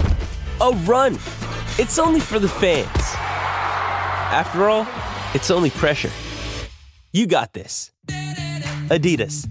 [0.61, 1.15] a run.
[1.79, 2.87] It's only for the fans.
[4.31, 4.87] After all,
[5.33, 6.11] it's only pressure.
[7.11, 7.91] You got this.
[8.07, 9.47] Adidas.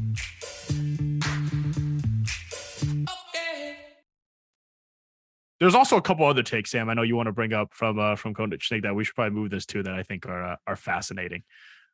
[5.59, 6.89] There's also a couple other takes, Sam.
[6.89, 9.39] I know you want to bring up from uh, from Konich that we should probably
[9.39, 11.43] move this to that I think are uh, are fascinating.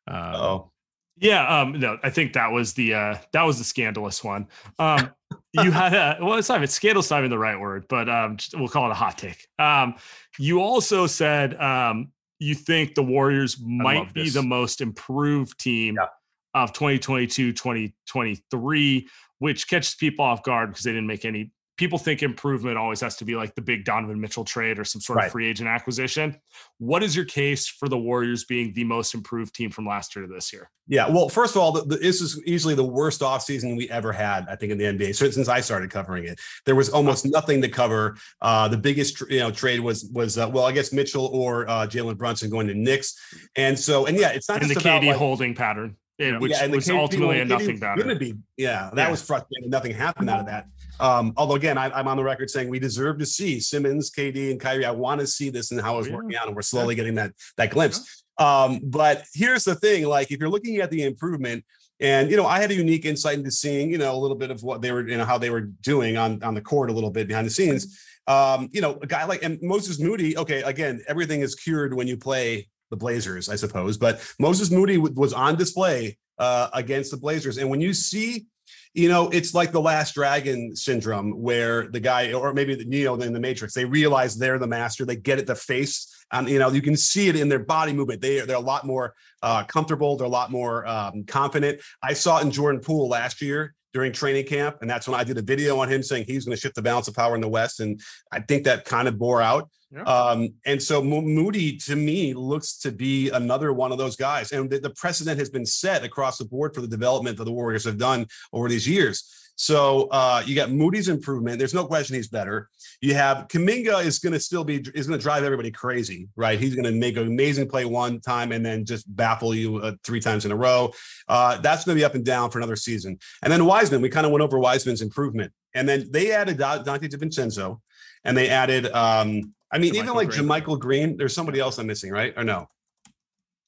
[0.07, 0.71] Um, oh,
[1.19, 4.47] yeah, um, no, I think that was the uh, that was the scandalous one.
[4.77, 5.11] Um,
[5.53, 8.37] you had a well, it's not even scandalous, not even the right word, but um,
[8.37, 9.47] just, we'll call it a hot take.
[9.57, 9.95] Um,
[10.37, 16.07] you also said um, you think the Warriors might be the most improved team yeah.
[16.53, 19.07] of 2022 2023,
[19.39, 23.15] which catches people off guard because they didn't make any people think improvement always has
[23.17, 25.25] to be like the big Donovan Mitchell trade or some sort right.
[25.27, 26.35] of free agent acquisition.
[26.79, 30.25] What is your case for the Warriors being the most improved team from last year
[30.25, 30.69] to this year?
[30.87, 34.11] Yeah, well, first of all, the, the, this is easily the worst offseason we ever
[34.11, 36.39] had, I think, in the NBA so, since I started covering it.
[36.65, 38.17] There was almost nothing to cover.
[38.41, 41.87] Uh, the biggest you know trade was was uh, well, I guess Mitchell or uh,
[41.87, 43.15] Jalen Brunson going to Knicks,
[43.55, 45.97] and so and yeah, it's not and the KD like, holding pattern.
[46.17, 48.15] It, which yeah, was ultimately a nothing better.
[48.15, 49.11] Be, yeah, that yeah.
[49.11, 49.69] was frustrating.
[49.69, 50.65] Nothing happened out of that.
[50.99, 54.51] Um, although again, I, am on the record saying we deserve to see Simmons, KD,
[54.51, 54.85] and Kyrie.
[54.85, 56.15] I want to see this and how it's yeah.
[56.15, 58.23] working out, and we're slowly getting that that glimpse.
[58.37, 61.63] Um, but here's the thing: like if you're looking at the improvement,
[61.99, 64.51] and you know, I had a unique insight into seeing, you know, a little bit
[64.51, 66.93] of what they were, you know, how they were doing on on the court, a
[66.93, 67.99] little bit behind the scenes.
[68.27, 70.37] Um, you know, a guy like and Moses Moody.
[70.37, 73.97] Okay, again, everything is cured when you play the Blazers, I suppose.
[73.97, 78.45] But Moses Moody was on display uh, against the Blazers, and when you see
[78.93, 83.15] you know, it's like the last dragon syndrome where the guy, or maybe the Neo
[83.15, 85.05] in the Matrix, they realize they're the master.
[85.05, 86.13] They get it the face.
[86.31, 88.21] And you know, you can see it in their body movement.
[88.21, 90.17] They they're a lot more uh, comfortable.
[90.17, 91.81] They're a lot more um, confident.
[92.01, 95.23] I saw it in Jordan Poole last year during training camp, and that's when I
[95.23, 97.41] did a video on him saying he's going to shift the balance of power in
[97.41, 97.99] the West, and
[98.31, 99.69] I think that kind of bore out.
[99.91, 100.03] Yeah.
[100.03, 104.69] Um, and so Moody to me looks to be another one of those guys, and
[104.69, 107.85] the, the precedent has been set across the board for the development that the Warriors
[107.85, 109.47] have done over these years.
[109.59, 111.57] So uh, you got Moody's improvement.
[111.57, 112.69] There's no question he's better.
[113.01, 116.59] You have Kuminga is going to still be is going to drive everybody crazy, right?
[116.59, 119.93] He's going to make an amazing play one time and then just baffle you uh,
[120.03, 120.91] three times in a row.
[121.27, 123.17] Uh, that's going to be up and down for another season.
[123.41, 127.09] And then Wiseman, we kind of went over Wiseman's improvement, and then they added Donte
[127.09, 127.79] DiVincenzo,
[128.23, 128.85] and they added.
[128.91, 130.47] Um, I mean, even like Green.
[130.47, 131.17] JaMychal Green.
[131.17, 132.33] There's somebody else I'm missing, right?
[132.37, 132.67] Or no?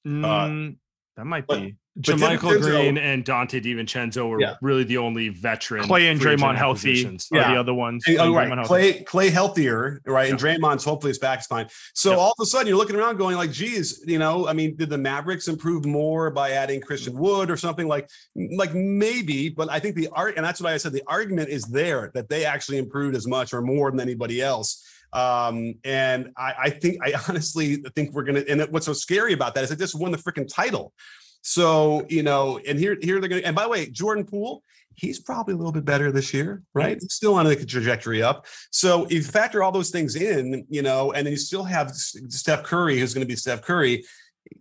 [0.07, 0.77] Mm,
[1.17, 1.75] that might be.
[1.99, 4.55] JaMychal Green and Donte DiVincenzo were yeah.
[4.61, 5.83] really the only veteran.
[5.83, 7.51] Klay and Draymond healthy yeah.
[7.51, 8.05] the other ones.
[8.07, 8.49] And, oh, right.
[8.49, 10.27] Klay, Klay healthier, right?
[10.27, 10.31] Yeah.
[10.31, 11.67] And Draymond's hopefully his back's fine.
[11.95, 14.77] So all of a sudden you're looking around going like, geez, you know, I mean,
[14.77, 19.69] did the Mavericks improve more by adding Christian Wood or something like, like maybe, but
[19.69, 22.45] I think the art, and that's what I said, the argument is there that they
[22.45, 24.85] actually improved as much or more than anybody else.
[25.13, 29.55] Um, and I, I think, I honestly think we're to, and what's so scary about
[29.55, 30.93] that is they just won the freaking title.
[31.41, 34.61] So, you know, and here, here they're going to, and by the way, Jordan Poole,
[34.95, 36.97] he's probably a little bit better this year, right?
[36.99, 38.45] He's still on a trajectory up.
[38.71, 41.91] So if you factor all those things in, you know, and then you still have
[41.91, 44.03] Steph Curry, who's going to be Steph Curry,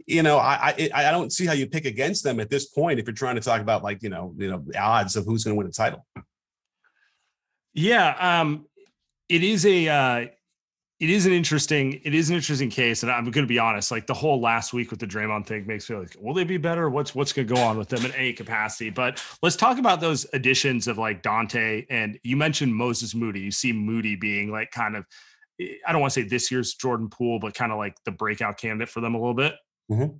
[0.06, 2.98] you know, I, I I don't see how you pick against them at this point
[2.98, 5.54] if you're trying to talk about like you know you know odds of who's going
[5.54, 6.06] to win a title.
[7.74, 8.66] Yeah, um,
[9.28, 10.26] it is a uh,
[11.00, 13.90] it is an interesting it is an interesting case and i'm going to be honest
[13.90, 16.56] like the whole last week with the Draymond thing makes me like will they be
[16.56, 16.88] better?
[16.90, 18.90] What's what's going to go on with them in any capacity?
[18.90, 23.40] But let's talk about those additions of like Donte and you mentioned Moses Moody.
[23.40, 25.06] You see Moody being like kind of
[25.60, 28.58] I don't want to say this year's Jordan Poole but kind of like the breakout
[28.58, 29.54] candidate for them a little bit.
[29.90, 30.16] Mm-hmm.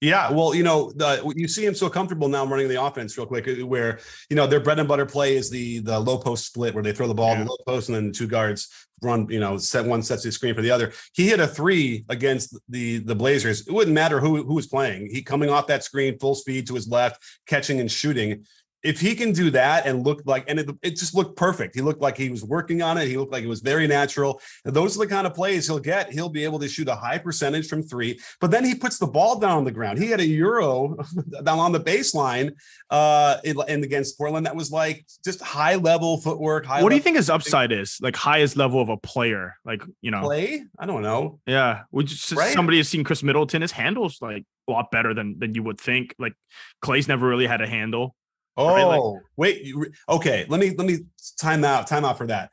[0.00, 3.26] Yeah, well, you know, the, you see him so comfortable now running the offense real
[3.26, 3.98] quick, uh, where
[4.30, 6.92] you know their bread and butter play is the the low post split, where they
[6.92, 7.44] throw the ball yeah.
[7.44, 10.32] the low post and then the two guards run, you know, set one sets the
[10.32, 10.92] screen for the other.
[11.12, 13.66] He hit a three against the the Blazers.
[13.66, 15.10] It wouldn't matter who who was playing.
[15.10, 18.46] He coming off that screen, full speed to his left, catching and shooting
[18.82, 21.74] if he can do that and look like, and it, it, just looked perfect.
[21.74, 23.08] He looked like he was working on it.
[23.08, 24.40] He looked like it was very natural.
[24.64, 26.12] And those are the kind of plays he'll get.
[26.12, 29.06] He'll be able to shoot a high percentage from three, but then he puts the
[29.06, 29.98] ball down on the ground.
[29.98, 30.96] He had a euro
[31.44, 32.52] down on the baseline
[32.90, 34.46] uh, in, in, against Portland.
[34.46, 36.64] That was like just high level footwork.
[36.64, 37.98] High what do you think his upside is?
[38.00, 39.56] Like highest level of a player?
[39.64, 40.64] Like you know, play?
[40.78, 41.40] I don't know.
[41.46, 42.52] Yeah, would just right?
[42.52, 43.62] somebody has seen Khris Middleton?
[43.62, 46.14] His handles like a lot better than than you would think.
[46.18, 46.34] Like
[46.82, 48.14] Klay's never really had a handle.
[48.56, 48.84] Oh, right?
[48.84, 49.74] like, wait.
[50.08, 50.98] Okay, let me let me
[51.38, 51.86] time out.
[51.86, 52.50] Time out for that.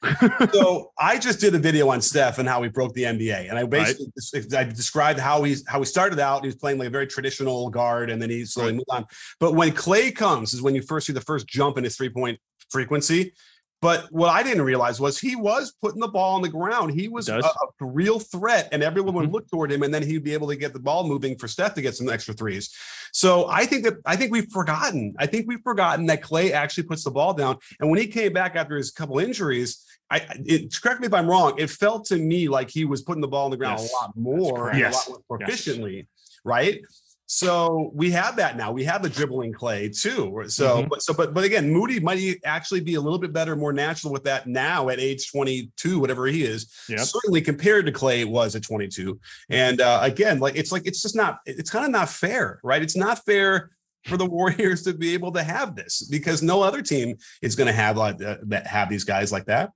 [0.54, 3.58] so I just did a video on Steph and how he broke the NBA, and
[3.58, 4.54] I basically right.
[4.54, 6.42] I described how he's how he started out.
[6.42, 8.76] He was playing like a very traditional guard, and then he slowly right.
[8.76, 9.06] moved on.
[9.40, 12.10] But when Klay comes, is when you first see the first jump in his three
[12.10, 13.34] point frequency.
[13.80, 17.00] But what I didn't realize was he was putting the ball on the ground.
[17.00, 19.34] He was a, a, real threat, and everyone would mm-hmm.
[19.34, 21.76] look toward him, and then he'd be able to get the ball moving for Steph
[21.76, 22.76] to get some extra threes.
[23.14, 25.14] So I think that I think we've forgotten.
[25.20, 27.58] I think we've forgotten that Klay actually puts the ball down.
[27.80, 31.28] And when he came back after his couple injuries, I it, correct me if I'm
[31.28, 31.54] wrong.
[31.60, 33.92] It felt to me like he was putting the ball on the ground yes.
[33.92, 35.08] a lot more, yes.
[35.08, 36.06] a lot more proficiently, yes.
[36.44, 36.82] right?
[37.30, 38.72] So we have that now.
[38.72, 40.44] We have the dribbling Klay too.
[40.48, 40.88] So, mm-hmm.
[40.88, 44.14] but so, but, but again, Moody might actually be a little bit better, more natural
[44.14, 46.74] with that now at age 22, whatever he is.
[46.88, 47.00] Yep.
[47.00, 49.20] Certainly compared to Klay was at 22.
[49.50, 51.40] And uh, again, like it's like it's just not.
[51.46, 52.82] It's kind of not fair, right?
[52.82, 53.72] It's not fair
[54.06, 57.68] for the Warriors to be able to have this because no other team is going
[57.68, 59.72] to have like uh, that have these guys like that.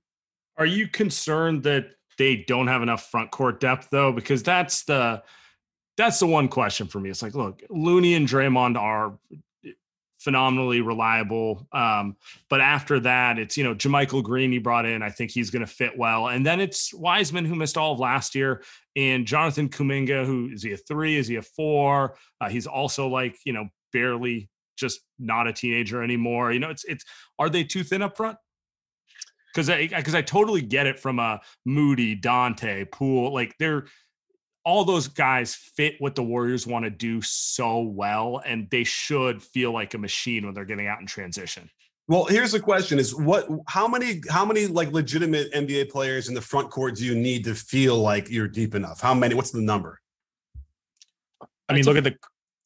[0.56, 4.10] Are you concerned that they don't have enough front court depth though?
[4.10, 5.22] Because that's the
[5.96, 7.10] that's the one question for me.
[7.10, 9.18] It's like, look, Looney and Draymond are
[10.22, 11.66] phenomenally reliable.
[11.72, 12.16] Um,
[12.48, 15.02] but after that, it's you know JaMychal Green he brought in.
[15.02, 16.28] I think he's going to fit well.
[16.28, 18.62] And then it's Wiseman who missed all of last year,
[18.96, 21.16] and Jonathan Kuminga who is he a three?
[21.16, 22.16] Is he a four?
[22.40, 26.52] Uh, he's also like you know barely just not a teenager anymore.
[26.52, 27.04] You know, it's it's
[27.38, 28.38] are they too thin up front?
[29.52, 33.34] Because I because I totally get it from a Moody, Donte Poole.
[33.34, 33.86] Like they're
[34.64, 39.42] all those guys fit what the Warriors want to do so well, and they should
[39.42, 41.68] feel like a machine when they're getting out in transition.
[42.08, 43.48] Well, here's the question: Is what?
[43.68, 44.20] How many?
[44.30, 47.98] How many like legitimate NBA players in the front court do you need to feel
[47.98, 49.00] like you're deep enough?
[49.00, 49.34] How many?
[49.34, 50.00] What's the number?
[51.68, 52.16] I mean, look at the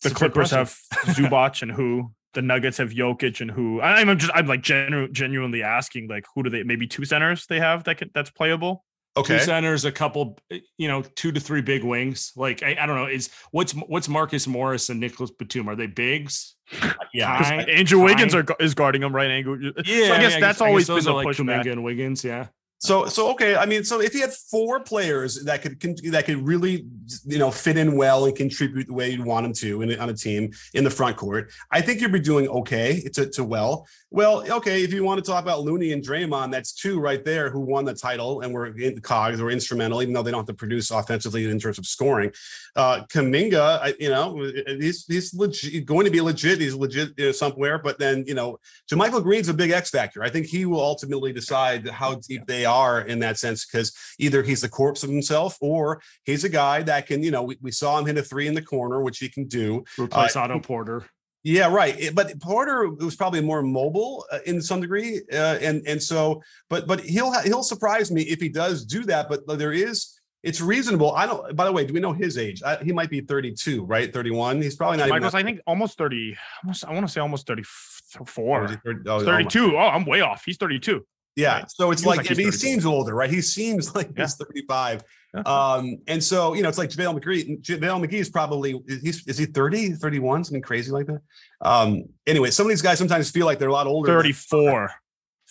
[0.03, 2.13] the Clippers have Zubac and who.
[2.35, 3.81] The Nuggets have Jokic and who.
[3.81, 7.59] I'm just I'm like genu- genuinely asking like who do they maybe two centers they
[7.61, 8.85] have that can, that's playable.
[9.17, 9.39] Okay.
[9.39, 10.39] Two centers, a couple,
[10.77, 12.33] you know, two to three big wings.
[12.37, 15.69] Like I, I don't know, is what's what's Marcus Morris and Nicolas Batum?
[15.69, 16.55] Are they bigs?
[17.15, 17.43] Yeah.
[17.43, 19.59] Kind- Andrew Wiggins are, is guarding him right angle.
[19.87, 21.63] Yeah, so I guess that's always been those the are like pushback.
[21.63, 22.23] Kuminga and Wiggins.
[22.25, 26.27] Yeah, So so okay, I mean, so if he had four players that could that
[26.27, 26.87] could really
[27.25, 30.11] you know fit in well and contribute the way you'd want them to in, on
[30.11, 33.87] a team in the front court, I think you'd be doing okay to, to well.
[34.11, 37.51] Well, okay, if you want to talk about Looney and Draymond, that's two right there
[37.51, 40.47] who won the title and were in cogs or instrumental, even though they don't have
[40.47, 42.31] to produce offensively in terms of scoring.
[42.77, 46.61] Uh, Kuminga, I, you know, he's he's legit, going to be legit.
[46.61, 49.89] He's legit you know, somewhere, but then you know, so Michael Green's a big X
[49.89, 50.23] factor.
[50.23, 54.43] I think he will ultimately decide how deep they are in that sense because either
[54.43, 57.71] he's the corpse of himself or he's a guy that can, you know, we, we
[57.71, 59.85] saw him hit a three in the corner, which he can do.
[59.99, 61.05] replace Otto Porter.
[61.43, 62.11] Yeah, right.
[62.13, 66.89] But Porter was probably more mobile uh, in some degree, uh, and and so, but
[66.89, 69.29] but he'll he'll surprise me if he does do that.
[69.29, 70.13] But there is.
[70.43, 71.13] It's reasonable.
[71.13, 71.55] I don't.
[71.55, 72.63] By the way, do we know his age?
[72.65, 74.13] I, he might be 32, right?
[74.13, 74.63] 31.
[74.63, 75.09] He's probably not.
[75.09, 76.37] Michael's, I think, almost 30.
[76.63, 78.69] Almost, I want to say almost or 34.
[78.69, 79.77] he 30 oh, oh 32.
[79.77, 80.45] Oh, I'm way off.
[80.45, 81.05] He's 32.
[81.37, 81.59] Yeah.
[81.59, 81.71] Right.
[81.71, 83.31] So it's Feels like, like he seems older, right?
[83.31, 84.25] He seems like Yeah.
[84.25, 85.05] he's 35.
[85.35, 85.41] Yeah.
[85.43, 87.61] Um, and so, you know, it's like JaVale McGee.
[87.63, 91.21] JaVale McGee is probably, he's, is he 30, 31, something crazy like that?
[91.61, 94.13] Um, anyway, some of these guys sometimes feel like they're a lot older.
[94.23, 94.33] than-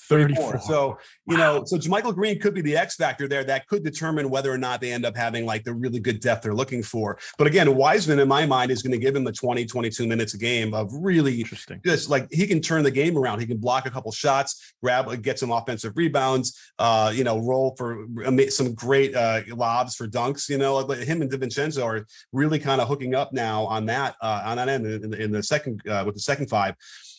[0.07, 0.53] 34.
[0.53, 0.61] 34.
[0.61, 4.29] So, you know, so Michael Green could be the X factor there that could determine
[4.29, 7.17] whether or not they end up having like the really good depth they're looking for.
[7.37, 10.33] But again, Wiseman, in my mind, is going to give him the 20, 22 minutes
[10.33, 11.81] a game of really Interesting.
[11.85, 13.39] just like he can turn the game around.
[13.39, 17.75] He can block a couple shots, grab, get some offensive rebounds, uh, you know, roll
[17.77, 18.05] for
[18.49, 20.49] some great uh, lobs for dunks.
[20.49, 24.15] You know, like him and DiVincenzo are really kind of hooking up now on that
[24.21, 26.75] uh, on that end in, the- in the second uh, with the second five.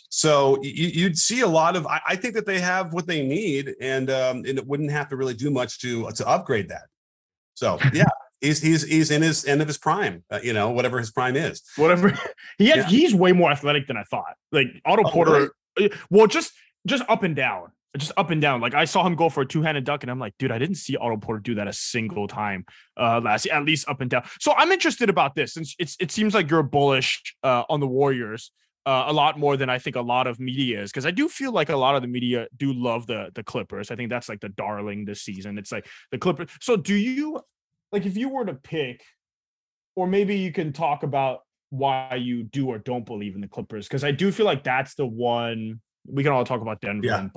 [0.08, 1.86] So you, you'd see a lot of.
[1.86, 5.08] I, I think that they have what they need, and um, and it wouldn't have
[5.08, 6.84] to really do much to to upgrade that.
[7.54, 8.04] So yeah.
[8.42, 11.36] He's, he's he's in his end of his prime, uh, you know, whatever his prime
[11.36, 11.62] is.
[11.76, 12.12] Whatever.
[12.58, 12.86] He has, Yeah.
[12.86, 14.34] he's way more athletic than I thought.
[14.52, 15.50] Like Otto Oh, Porter.
[15.80, 16.52] uh, Well, just
[16.86, 17.68] just up and down.
[17.96, 18.60] Just up and down.
[18.60, 20.76] Like I saw him go for a two-handed duck, and I'm like, dude, I didn't
[20.76, 22.66] see Otto Porter do that a single time
[23.00, 24.24] uh last year, at least up and down.
[24.38, 27.86] So I'm interested about this since it's it seems like you're bullish uh on the
[27.88, 28.52] Warriors.
[28.86, 31.28] Uh, a lot more than I think a lot of media is because I do
[31.28, 33.90] feel like a lot of the media do love the the Clippers.
[33.90, 35.58] I think that's like the darling this season.
[35.58, 36.50] It's like the Clippers.
[36.60, 37.40] So do you
[37.90, 39.02] like if you were to pick,
[39.96, 43.88] or maybe you can talk about why you do or don't believe in the Clippers
[43.88, 47.18] because I do feel like that's the one we can all talk about Denver Yeah.
[47.18, 47.32] and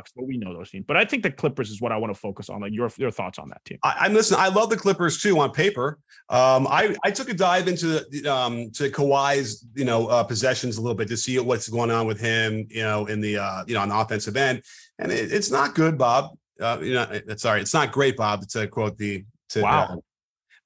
[0.00, 0.84] Bucks, but we know those teams.
[0.88, 2.60] But I think the Clippers is what I want to focus on.
[2.60, 3.78] Like your your thoughts on that team.
[3.82, 4.40] I, I'm listening.
[4.40, 5.98] I love the Clippers too on paper.
[6.28, 10.78] Um, I I took a dive into the, um, to Kawhi's you know uh, possessions
[10.78, 12.66] a little bit to see what's going on with him.
[12.70, 14.62] You know in the uh, you know on the offensive end,
[14.98, 16.30] and it, it's not good, Bob.
[16.60, 18.46] Uh, you know, sorry, it's not great, Bob.
[18.48, 20.02] To quote the to, Wow.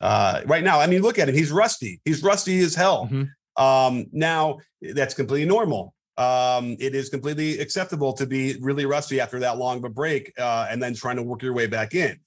[0.01, 1.35] uh, right now, I mean, look at him.
[1.35, 2.01] He's rusty.
[2.05, 3.09] He's rusty as hell.
[3.11, 3.31] Mhm.
[3.57, 5.94] Um, now that's completely normal.
[6.17, 10.33] Um, it is completely acceptable to be really rusty after that long of a break,
[10.39, 12.19] uh, and then trying to work your way back in.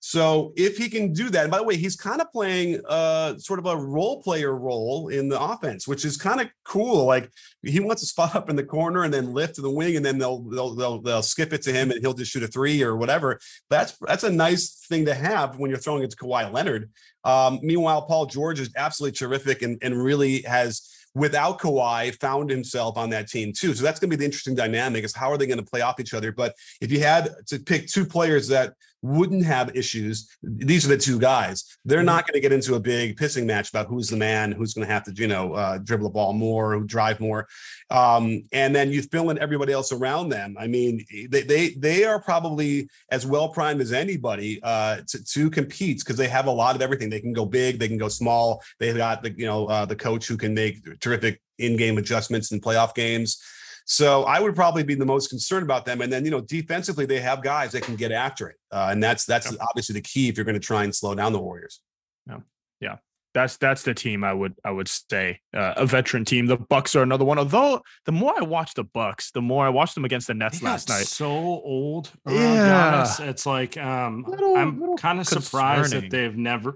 [0.00, 3.36] So if he can do that, and by the way, he's kind of playing uh
[3.36, 7.04] sort of a role player role in the offense, which is kind of cool.
[7.04, 7.30] Like
[7.62, 10.04] he wants to spot up in the corner and then lift to the wing, and
[10.04, 12.82] then they'll they'll they'll, they'll skip it to him, and he'll just shoot a three
[12.82, 13.38] or whatever.
[13.68, 16.90] That's that's a nice thing to have when you're throwing it to Kawhi Leonard.
[17.24, 22.96] Um, meanwhile, Paul George is absolutely terrific and and really has without Kawhi found himself
[22.96, 23.74] on that team too.
[23.74, 25.80] So that's going to be the interesting dynamic is how are they going to play
[25.80, 26.32] off each other?
[26.32, 30.96] But if you had to pick two players that wouldn't have issues, these are the
[30.96, 31.78] two guys.
[31.84, 34.74] They're not going to get into a big pissing match about who's the man, who's
[34.74, 37.48] going to have to, you know, uh, dribble the ball more, drive more.
[37.90, 40.56] Um, and then you fill in everybody else around them.
[40.58, 45.50] I mean, they they they are probably as well primed as anybody uh, to, to
[45.50, 47.10] compete because they have a lot of everything.
[47.10, 48.62] They can go big, they can go small.
[48.78, 52.60] They've got the you know uh, the coach who can make terrific in-game adjustments in
[52.60, 53.42] playoff games.
[53.86, 56.00] So I would probably be the most concerned about them.
[56.00, 59.02] And then you know defensively, they have guys that can get after it, uh, and
[59.02, 61.80] that's that's obviously the key if you're going to try and slow down the Warriors.
[62.28, 62.38] Yeah.
[62.80, 62.96] Yeah.
[63.32, 66.46] That's that's the team I would I would say uh, a veteran team.
[66.46, 67.38] The Bucks are another one.
[67.38, 70.58] Although the more I watch the Bucks, the more I watched them against the Nets
[70.58, 71.06] They got last night.
[71.06, 73.04] so old around Yeah.
[73.06, 73.28] Giannis.
[73.28, 76.74] It's like um Little- I'm kind of surprised that they've never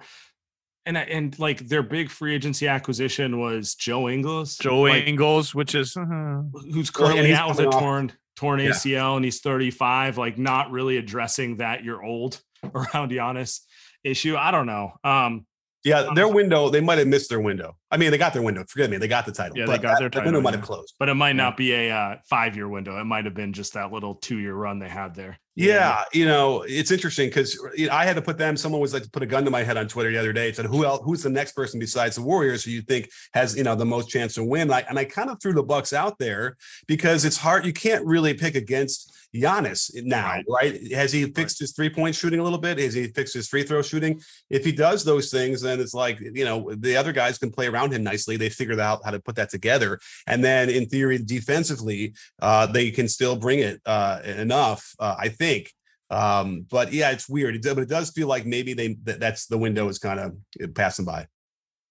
[0.86, 4.56] and and like their big free agency acquisition was Joe Ingles.
[4.56, 6.42] Joe like, Ingles, which is uh,
[6.72, 8.70] who's currently he's out with a coming off- torn torn Yeah.
[8.70, 12.40] ACL and he's 35, like not really addressing that you're old
[12.74, 13.60] around Giannis
[14.02, 14.36] issue.
[14.36, 14.92] I don't know.
[15.04, 15.46] Um
[15.84, 17.76] Yeah, their window, they might have missed their window.
[17.90, 18.64] I mean, they got their window.
[18.66, 19.58] Forgive me, they got the title.
[19.58, 20.94] Yeah, they got their the title, window might have closed.
[20.98, 22.98] But it might not be a uh, five year window.
[22.98, 25.38] It might have been just that little two year run they had there.
[25.56, 28.56] Yeah, you know, it's interesting because you know, I had to put them.
[28.56, 30.48] Someone was like to put a gun to my head on Twitter the other day.
[30.48, 31.02] It said, "Who else?
[31.04, 34.08] Who's the next person besides the Warriors who you think has you know the most
[34.08, 36.56] chance to win?" I, and I kind of threw the Bucks out there
[36.88, 37.66] because it's hard.
[37.66, 40.92] You can't really pick against Giannis now, right?
[40.92, 42.78] Has he fixed his three point shooting a little bit?
[42.78, 44.20] Has he fixed his free throw shooting?
[44.48, 47.66] If he does those things, then it's like you know the other guys can play
[47.66, 48.36] around him nicely.
[48.36, 52.90] They figured out how to put that together, and then in theory, defensively, uh, they
[52.90, 54.94] can still bring it uh, enough.
[54.98, 55.72] Uh, I think.
[56.10, 57.56] Um, but yeah, it's weird.
[57.56, 60.74] It, but it does feel like maybe they that, that's the window is kind of
[60.74, 61.26] passing by.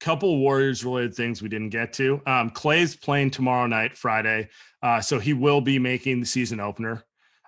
[0.00, 2.22] Couple Warriors related things we didn't get to.
[2.26, 4.48] Um, Klay's playing tomorrow night, Friday,
[4.82, 7.04] uh, so he will be making the season opener.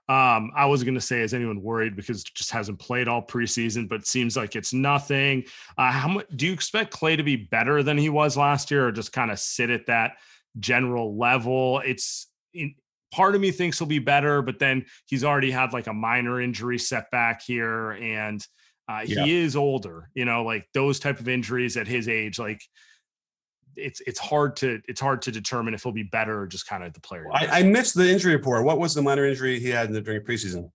[0.08, 3.88] Um, I wasn't going to say is anyone worried because just hasn't played all preseason,
[3.88, 5.44] but seems like it's nothing.
[5.78, 8.88] Uh, how much do you expect Klay to be better than he was last year,
[8.88, 10.16] or just kind of sit at that
[10.58, 11.80] general level?
[11.84, 12.74] It's in,
[13.12, 16.40] part of me thinks he'll be better, but then he's already had like a minor
[16.40, 18.44] injury setback here, and
[18.90, 19.24] uh, Yeah.
[19.24, 20.10] he is older.
[20.14, 22.62] You know, like those type of injuries at his age, like
[23.76, 26.82] it's it's hard to it's hard to determine if he'll be better or just kind
[26.82, 27.26] of the player.
[27.32, 28.64] I, I missed the injury report.
[28.64, 30.70] What was the minor injury he had in the, during preseason?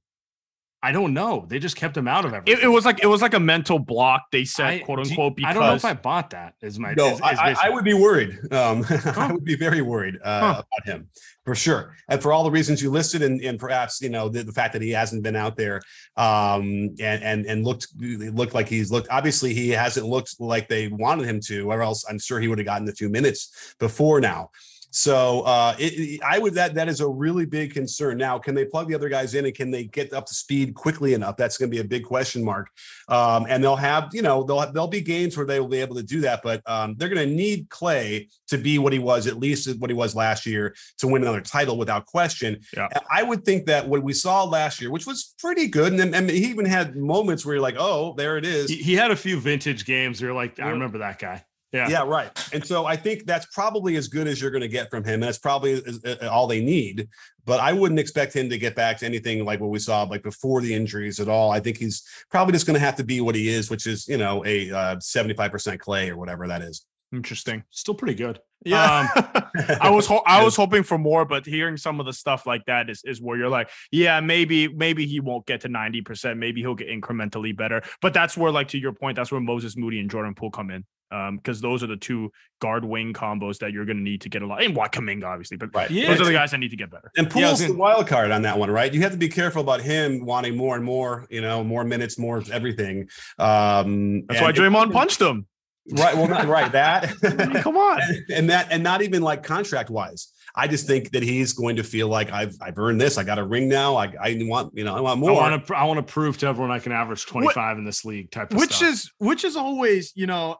[0.85, 1.45] I don't know.
[1.49, 2.59] They just kept him out of everything.
[2.61, 4.23] It, it was like it was like a mental block.
[4.31, 6.53] They said, I- quote do unquote, because I don't know if I bought that.
[6.61, 8.37] Is my No, is- is I, I, I would be worried.
[8.53, 8.85] Um,
[9.17, 10.61] I would be very worried uh, Huh.
[10.61, 11.07] about him
[11.43, 14.43] for sure, and for all the reasons you listed, and, and perhaps you know the,
[14.43, 15.81] the fact that he hasn't been out there
[16.17, 16.63] um,
[16.99, 19.07] and and and looked looked like he's looked.
[19.09, 22.59] Obviously, he hasn't looked like they wanted him to, or else I'm sure he would
[22.59, 24.51] have gotten a few minutes before now.
[24.95, 28.17] So uh, it, I would that that is a really big concern.
[28.17, 30.73] Now, can they plug the other guys in and can they get up to speed
[30.73, 31.35] quickly enough?
[31.35, 32.69] That's going to be a big question mark.
[33.09, 35.97] Um, and they'll have you know they'll there'll be games where they will be able
[35.97, 39.27] to do that, but um, they're going to need Klay to be what he was
[39.27, 42.61] at least what he was last year to win another title without question.
[42.73, 42.87] Yeah.
[43.11, 46.13] I would think that what we saw last year, which was pretty good, and, then-
[46.13, 48.69] and he even had moments where you're like, oh, there it is.
[48.69, 50.21] he, he had a few vintage games.
[50.21, 51.43] Where you're like, I remember that guy.
[51.75, 51.89] Yeah.
[51.89, 52.31] Yeah, right.
[52.53, 55.15] And so I think that's probably as good as you're going to get from him.
[55.15, 57.09] And that's probably uh, all they need.
[57.43, 60.23] But I wouldn't expect him to get back to anything like what we saw like
[60.23, 61.51] before the injuries at all.
[61.51, 64.07] I think he's probably just going to have to be what he is, which is
[64.07, 66.85] you know a uh, 75% Klay or whatever that is.
[67.13, 67.63] interesting.
[67.69, 68.39] Still pretty good.
[68.65, 69.07] Yeah.
[69.79, 72.65] I was ho- I was hoping for more, but hearing some of the stuff like
[72.65, 76.37] that is, is where you're like, yeah, maybe maybe he won't get to 90%.
[76.37, 77.83] Maybe he'll get incrementally better.
[78.01, 80.71] But that's where, like to your point, that's where Moses Moody and Jordan Poole come
[80.71, 80.83] in.
[81.11, 84.41] Um, because those are the two guard wing combos that you're gonna need to get
[84.41, 84.63] a lot.
[84.63, 85.89] And Kuminga, obviously, but Right.
[85.91, 86.07] Yeah.
[86.09, 87.11] those are the guys that need to get better.
[87.15, 88.91] And Yeah, I was the wild card on that one, right?
[88.91, 92.17] You have to be careful about him wanting more and more, you know, more minutes,
[92.17, 93.07] more everything.
[93.37, 95.45] Um, That's why and- Draymond punched him.
[95.91, 96.15] Right.
[96.15, 96.71] Well, not right.
[96.71, 97.13] That.
[97.23, 98.01] I mean, come on.
[98.01, 101.75] and, and that and not even like contract wise i just think that he's going
[101.75, 103.17] to feel like i've i've earned this.
[103.17, 103.95] I got a ring now.
[103.95, 105.31] I, I want you know i want more.
[105.31, 108.05] I want to I want to prove to everyone I can average 25 in this
[108.05, 108.89] league type of which stuff.
[108.89, 110.57] is which is always you know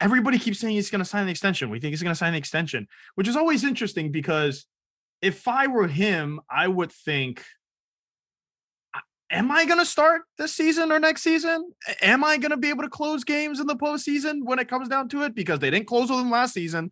[0.00, 1.70] everybody keeps saying he's going to sign the extension.
[1.70, 4.66] We think he's going to sign the extension which is always interesting because
[5.22, 7.42] if i were him i would think
[9.30, 11.72] am i going to start this season or next season?
[12.00, 14.88] Am i going to be able to close games in the postseason when it comes
[14.88, 15.34] down to it?
[15.34, 16.90] Because they didn't close with him last season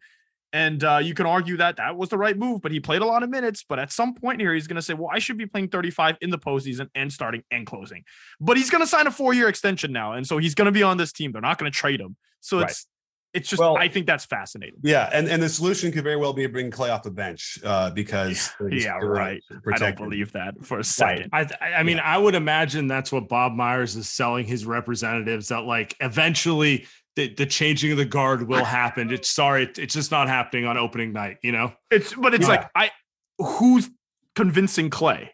[0.53, 3.07] and uh, you can argue that that was the right move, but he played a
[3.07, 3.65] lot of minutes.
[3.67, 6.17] But at some point here, he's going to say, "Well, I should be playing 35
[6.21, 8.05] in the postseason and starting and closing."
[8.41, 10.83] But he's going to sign a four-year extension now, and so he's going to be
[10.83, 11.33] on this team.
[11.33, 12.17] They're not going to trade him.
[12.41, 12.71] So Right.
[12.71, 12.87] it's
[13.35, 14.81] it's just Well- I think that's fascinating.
[14.83, 17.59] Yeah, and and the solution could very well be to bring Klay off the bench
[17.65, 19.43] uh, because they're Yeah, they're not right.
[19.73, 21.31] I don't believe that for a second.
[21.33, 25.61] I, I mean, I would imagine that's what Bob Myers is selling his representatives that
[25.65, 26.87] like eventually
[27.17, 29.13] the, the changing of the guard will happen.
[29.13, 31.73] It's sorry, it- it's just not happening on opening night, you know?
[31.91, 32.55] It's but it's Yeah.
[32.55, 32.91] like I
[33.39, 33.91] who's
[34.35, 35.29] convincing Klay?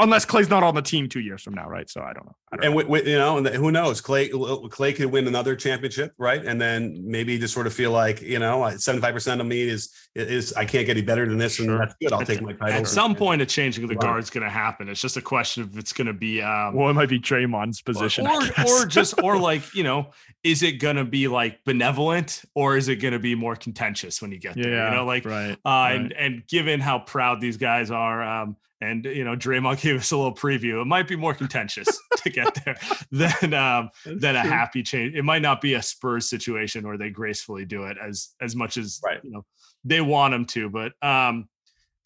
[0.00, 1.88] Unless Klay's not on the team two years from now, right?
[1.88, 2.34] So I don't know.
[2.50, 2.80] I don't And know.
[2.82, 4.02] wi- wi- you know, and who knows?
[4.02, 6.44] Klay Klay could win another championship, right?
[6.44, 9.62] And then maybe just sort of feel like you know, seventy five percent of me
[9.62, 11.78] is is I can't get any better than this, and Sure.
[11.78, 12.12] that's good.
[12.12, 12.74] I'll At take my title.
[12.80, 14.18] At some point, a changing of the Right.
[14.18, 14.88] is going to happen.
[14.88, 17.80] It's just a question of it's going to be um, well, it might be Draymond's
[17.80, 20.10] position, or or just or like you know,
[20.42, 24.20] is it going to be like benevolent or is it going to be more contentious
[24.20, 24.70] when you get there?
[24.72, 25.52] yeah, You know, like right.
[25.52, 25.92] uh, right.
[25.92, 30.10] and and given how proud these guys are, um, and you know, Draymond gave us
[30.12, 30.80] a little preview.
[30.80, 31.86] It might be more contentious
[32.18, 32.76] to get there
[33.10, 35.14] than um, than a happy change.
[35.14, 38.76] It might not be a Spurs situation where they gracefully do it as as much
[38.76, 39.20] as Right.
[39.24, 39.44] you know
[39.84, 40.70] they want them to.
[40.70, 41.48] But um,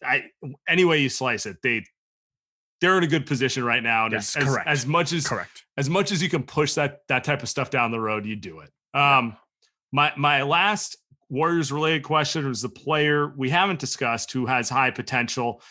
[0.03, 0.25] I
[0.67, 1.83] any way you slice it, they
[2.81, 5.65] they're in a good position right now, and Yes, as, as, as much as correct.
[5.77, 8.35] as much as you can push that that type of stuff down the road, you
[8.35, 8.69] do it.
[8.97, 9.35] Um,
[9.91, 10.95] my my last
[11.31, 15.61] Warriors related question was the player we haven't discussed who has high potential,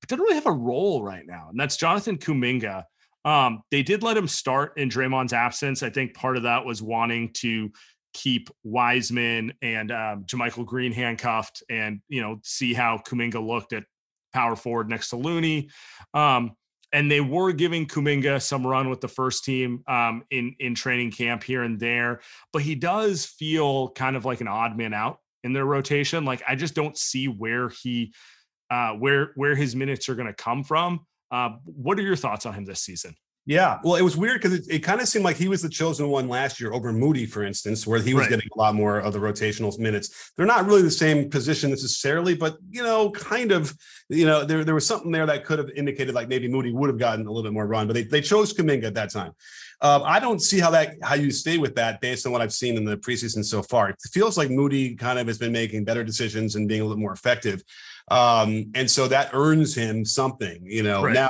[0.00, 2.84] but doesn't really have a role right now, and that's Jonathan Kuminga.
[3.24, 5.82] Um, they did let him start in Draymond's absence.
[5.82, 7.70] I think part of that was wanting to
[8.14, 13.84] keep Wiseman and um, JaMychal Green handcuffed, and you know see how Kuminga looked at
[14.32, 15.70] power forward next to Looney.
[16.14, 16.52] Um,
[16.92, 21.10] and they were giving Kuminga some run with the first team um, in in training
[21.10, 22.20] camp here and there,
[22.52, 26.24] but he does feel kind of like an odd man out in their rotation.
[26.24, 28.14] Like I just don't see where he
[28.70, 31.06] uh, where where his minutes are going to come from.
[31.30, 33.14] Uh, what are your thoughts on him this season?
[33.48, 35.68] Yeah, well, it was weird because it, it kind of seemed like he was the
[35.68, 38.30] chosen one last year over Moody, for instance, where he was Right.
[38.30, 40.32] getting a lot more of the rotational minutes.
[40.36, 43.72] They're not really the same position necessarily, but you know, kind of,
[44.08, 46.88] you know, there there was something there that could have indicated like maybe Moody would
[46.90, 49.30] have gotten a little bit more run, but they, they chose Kuminga at that time.
[49.80, 52.52] Um, I don't see how that how you stay with that based on what I've
[52.52, 53.90] seen in the preseason so far.
[53.90, 57.00] It feels like Moody kind of has been making better decisions and being a little
[57.00, 57.62] more effective,
[58.08, 60.60] um, and so that earns him something.
[60.64, 61.14] You know, Right.
[61.14, 61.28] now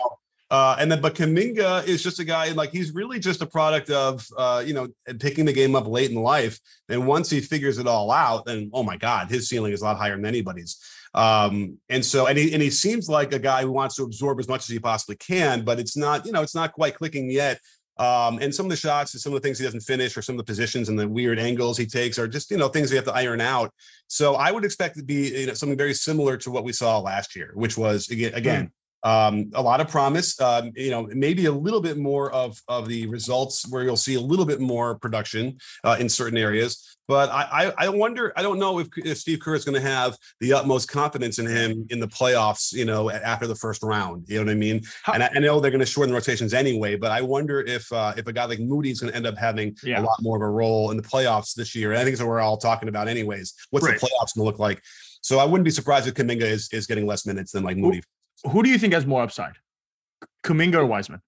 [0.48, 3.90] uh, and then, but Kuminga is just a guy like he's really just a product
[3.90, 4.86] of, uh, you know,
[5.18, 6.60] picking the game up late in life.
[6.88, 9.84] And once he figures it all out, then oh my God, his ceiling is a
[9.84, 10.78] lot higher than anybody's.
[11.14, 14.38] Um, and so, and he and he seems like a guy who wants to absorb
[14.38, 17.28] as much as he possibly can, but it's not, you know, it's not quite clicking
[17.30, 17.58] yet.
[17.98, 20.22] Um, and some of the shots and some of the things he doesn't finish, or
[20.22, 22.90] some of the positions and the weird angles he takes, are just you know things
[22.90, 23.72] we have to iron out.
[24.08, 26.98] So I would expect to be you know something very similar to what we saw
[26.98, 28.70] last year, which was again again
[29.02, 30.40] um, a lot of promise.
[30.40, 34.14] Um, you know, maybe a little bit more of of the results where you'll see
[34.14, 36.96] a little bit more production uh, in certain areas.
[37.08, 38.32] But I, I I wonder.
[38.36, 41.46] I don't know if, if Steve Kerr is going to have the utmost confidence in
[41.46, 42.72] him in the playoffs.
[42.72, 44.24] You know, after the first round.
[44.28, 44.82] You know what I mean?
[45.12, 46.96] And I, I know they're going to shorten the rotations anyway.
[46.96, 49.38] But I wonder if uh, if a guy like Moody is going to end up
[49.38, 50.00] having Yeah.
[50.00, 51.92] a lot more of a role in the playoffs this year.
[51.92, 53.54] And I think that's what we're all talking about, anyways.
[53.70, 54.00] What's Right.
[54.00, 54.82] the playoffs going to look like?
[55.20, 58.02] So I wouldn't be surprised if Kuminga is is getting less minutes than like Moody.
[58.50, 59.54] Who do you think has more upside?
[60.44, 61.20] Kuminga or Wiseman?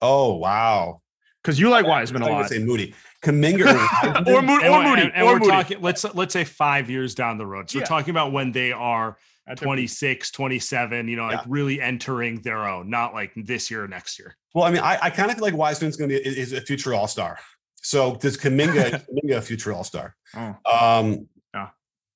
[0.00, 1.00] Oh wow.
[1.42, 2.38] Because you like Wiseman a I was lot.
[2.50, 2.94] gonna say Moody.
[3.24, 5.02] Kuminga or, Or, Mo- And or Moody.
[5.02, 5.50] and, and or we're Moody.
[5.50, 5.80] talking.
[5.80, 7.68] Let's let's say five years down the road.
[7.70, 7.82] So Yeah.
[7.82, 9.16] we're talking about when they are
[9.56, 11.08] 26, 27.
[11.08, 14.36] You know, like really entering their own, not like this year or next year.
[14.54, 16.60] Well, I mean, I, I kind of feel like Wiseman's going to be is a
[16.60, 17.38] future All Star.
[17.76, 20.14] So does Kuminga, Kuminga a future All Star?
[20.36, 20.40] Oh.
[20.40, 21.18] Um, Yeah.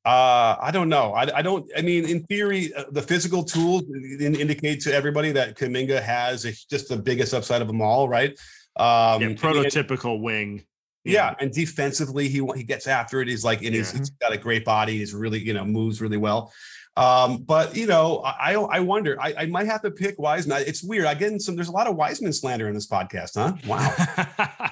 [0.07, 1.13] Uh, I don't know.
[1.15, 1.69] I, I don't.
[1.77, 3.83] I mean, in theory, uh, the physical tools
[4.21, 8.09] in, indicate to everybody that Kuminga has a, just the biggest upside of them all,
[8.09, 8.31] right?
[8.77, 10.63] Um, Yeah, and- prototypical wing.
[11.03, 13.27] you Yeah, and defensively, he he gets after it.
[13.27, 14.97] He's like, and he's, he's got a great body.
[14.99, 16.53] He's really, you know, moves really well.
[16.97, 19.21] Um, but you know, I I I wonder.
[19.21, 20.63] I, I might have to pick Wiseman.
[20.69, 21.07] It's weird.
[21.07, 21.57] I get in some.
[21.57, 23.55] There's a lot of Wiseman slander in this podcast, huh?
[23.67, 23.93] Wow.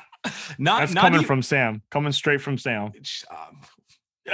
[0.58, 1.82] not That's not coming even- from Sam.
[1.90, 2.92] Coming straight from Sam.
[3.30, 3.60] um,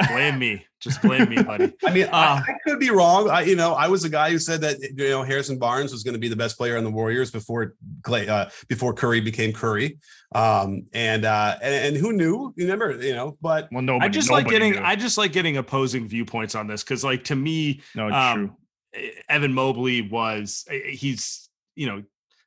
[0.09, 0.65] blame me.
[0.81, 1.73] Just blame me, buddy.
[1.85, 3.29] I mean, Uh, I, I could be wrong.
[3.29, 6.03] I, you know, I was the guy who said that you know Harrison Barnes was
[6.03, 9.53] going to be the best player on the Warriors before Klay, uh, before Curry became
[9.53, 9.99] Curry.
[10.35, 12.55] Um, and uh, and, and who knew?
[12.57, 14.07] You remember, you know, but Well, nobody.
[14.07, 14.81] I just like getting knew.
[14.83, 18.57] I just like getting opposing viewpoints on this because like to me no, it's um,
[18.93, 19.13] true.
[19.29, 22.03] Evan Mobley was he's you know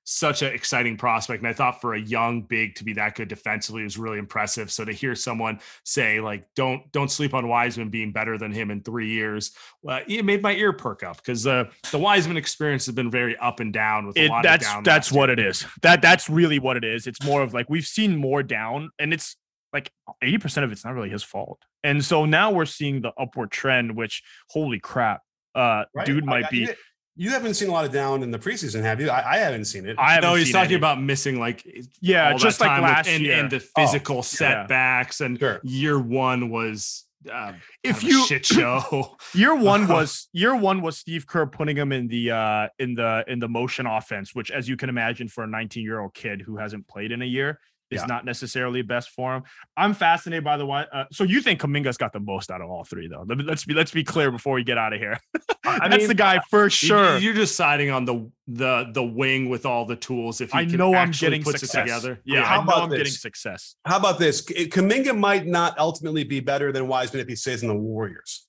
[0.06, 3.30] such an exciting prospect and I thought for a young big to be that good
[3.30, 7.90] defensively was really impressive so to hear someone say like don't don't sleep on Wiseman
[7.90, 9.52] being better than him in 3 years
[9.82, 13.38] well, it made my ear perk up because uh, the Wiseman experience has been very
[13.38, 15.40] up and down with a It, lot that's of down that's what year.
[15.40, 15.66] it is.
[15.82, 17.08] That that's really what it is.
[17.08, 19.36] It's more of like we've seen more down, and it's
[19.74, 19.92] like
[20.22, 21.60] eighty percent of it's not really his fault.
[21.84, 25.22] And so now we're seeing the upward trend, which holy crap,
[25.56, 26.06] uh, Right?
[26.06, 26.58] dude might I- be.
[26.60, 26.74] You,
[27.16, 29.10] you haven't seen a lot of down in the preseason, have you?
[29.10, 29.96] I, I haven't seen it.
[30.00, 30.76] I haven't No, he's talking any.
[30.76, 31.64] about missing like
[32.02, 33.40] yeah, all just that like time with- last and, year.
[33.40, 35.60] and the physical setbacks and Sure.
[35.64, 37.54] year one was uh,
[37.84, 39.16] If kind of a you- shit show.
[39.34, 43.24] year one was year one was Steve Kerr putting him in the uh in the
[43.28, 46.42] in the motion offense, which as you can imagine for a 19 year old kid
[46.42, 47.60] who hasn't played in a year
[47.92, 48.06] is Yeah.
[48.08, 49.44] not necessarily best for him.
[49.78, 50.86] I'm fascinated by the one.
[50.92, 53.24] Uh, so you think Kuminga's got the most out of all three though?
[53.28, 55.20] Let me- Let's be let's be clear before we get out of here.
[55.66, 57.18] I That's mean, the guy for sure.
[57.18, 60.42] You're just siding on the the the wing with all the tools.
[60.42, 61.76] If he I can know I'm getting puts success.
[61.76, 63.22] it together, Yeah, How I know about I'm getting this?
[63.22, 63.76] success.
[63.86, 64.42] How about this?
[64.42, 68.48] Kuminga might not ultimately be better than Wiseman if he stays in the Warriors.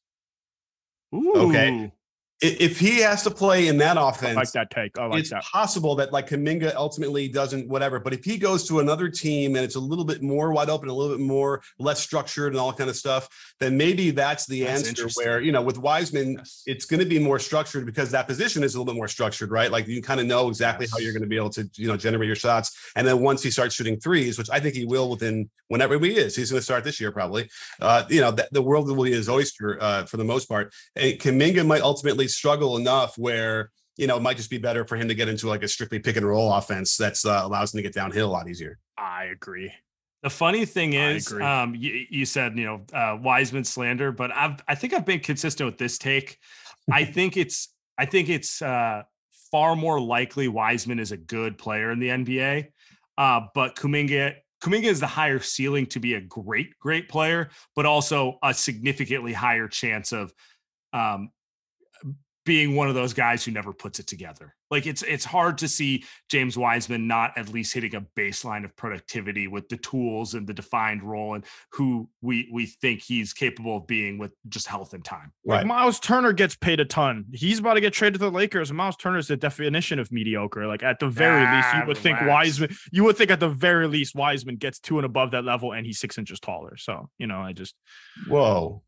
[1.15, 1.71] Okay.
[1.71, 1.85] Ooh.
[1.85, 1.93] I-
[2.45, 4.99] If he has to play in that I offense, like that take.
[4.99, 5.43] I like it's that.
[5.45, 7.99] possible that like Kuminga ultimately doesn't whatever.
[7.99, 10.89] But if he goes to another team and it's a little bit more wide open,
[10.89, 13.29] a little bit more less structured and all kind of stuff,
[13.61, 15.09] then maybe that's the That's answer.
[15.15, 16.63] Where you know with Wiseman, Yes.
[16.67, 19.51] it's going to be more structured because that position is a little bit more structured,
[19.51, 19.71] right?
[19.71, 21.97] Like you kind of know exactly how you're going to be able to you know
[21.97, 22.77] generate your shots.
[22.97, 26.15] And then once he starts shooting threes, which I think he will within whenever he
[26.15, 27.49] is, he's going to start this year probably.
[27.81, 30.73] Uh, you know that the world will be his oyster uh, for the most part.
[30.97, 34.97] And Kuminga might ultimately struggle enough where you know, it might just be better for
[34.97, 37.79] him to get into like a strictly pick and roll offense that's uh, allows him
[37.79, 38.79] to get downhill a lot easier.
[38.99, 39.73] I agree.
[40.23, 44.63] The funny thing is, um, you, you said you know uh, Wiseman slander, but I've
[44.67, 46.39] I think I've been consistent with this take.
[46.91, 47.69] I think it's
[47.99, 49.03] I think it's uh,
[49.53, 52.69] far more likely Wiseman is a good player in the NBA,
[53.19, 57.85] uh, but Kuminga Kuminga is the higher ceiling to be a great great player, but
[57.87, 60.33] also a significantly higher chance of
[60.95, 61.31] um,
[62.45, 64.55] being one of those guys who never puts it together.
[64.71, 68.75] Like it's it's hard to see James Wiseman not at least hitting a baseline of
[68.77, 73.77] productivity with the tools and the defined role and who we we think he's capable
[73.79, 75.33] of being with just health and time.
[75.45, 77.27] Like Miles Turner gets paid a ton.
[77.33, 78.73] He's about to get traded to the Lakers.
[78.73, 80.67] Miles Turner is the definition of mediocre.
[80.67, 82.19] Like at the very least, you Ah, would think.
[82.23, 82.75] Wiseman.
[82.93, 85.87] You would think at the very least Wiseman gets to and above that level, and
[85.87, 86.77] he's six inches taller.
[86.77, 87.75] So you know, I just
[88.29, 88.83] Whoa.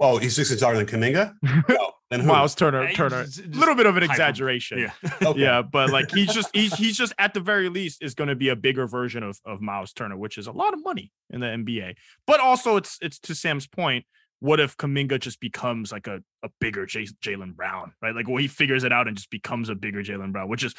[0.00, 1.34] Oh, he's six inches taller than Kuminga?
[1.68, 1.92] No.
[2.10, 2.28] Then who?
[2.28, 2.92] Miles Turner.
[2.92, 3.22] Turner.
[3.22, 4.78] A little bit of an exaggeration.
[4.78, 4.92] Yeah.
[5.26, 5.40] Okay.
[5.40, 8.36] Yeah, but like he's just he's he's just at the very least is going to
[8.36, 11.40] be a bigger version of of Miles Turner, which is a lot of money in
[11.40, 11.96] the NBA.
[12.26, 14.04] But also, it's it's to Sam's point.
[14.38, 18.14] What if Kuminga just becomes like a a bigger Jaylen Brown, right?
[18.14, 20.74] Like, well, he figures it out and just becomes a bigger Jaylen Brown, which is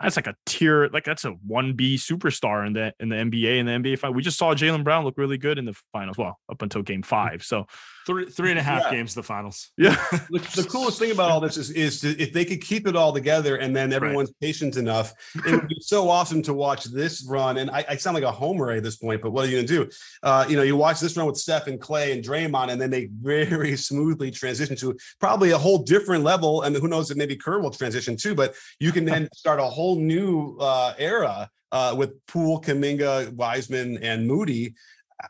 [0.00, 3.60] that's like a tier, like that's a one B superstar in the in the NBA
[3.60, 3.98] and the NBA.
[3.98, 4.14] Final.
[4.14, 7.02] We just saw Jaylen Brown look really good in the finals, well, up until Game
[7.02, 7.06] mm.
[7.06, 7.42] Five.
[7.42, 7.66] So
[8.06, 8.90] Three three and a half Yeah.
[8.92, 9.70] games the finals.
[9.76, 9.96] yeah,
[10.30, 12.94] the, the coolest thing about all this is, is to, if they could keep it
[12.94, 15.12] all together and then everyone's patient enough,
[15.44, 17.56] it would be so awesome to watch this run.
[17.58, 19.66] And I, I sound like a homer at this point, but what are you going
[19.66, 19.90] to do?
[20.22, 22.90] Uh, you know, you watch this run with Steph and Klay and Draymond, and then
[22.90, 26.62] they very smoothly transition to probably a whole different level.
[26.62, 29.64] And who knows if maybe Kerr will transition too, but you can then start a
[29.64, 34.74] whole new uh, era uh, with Poole, Kuminga, Wiseman, and Moody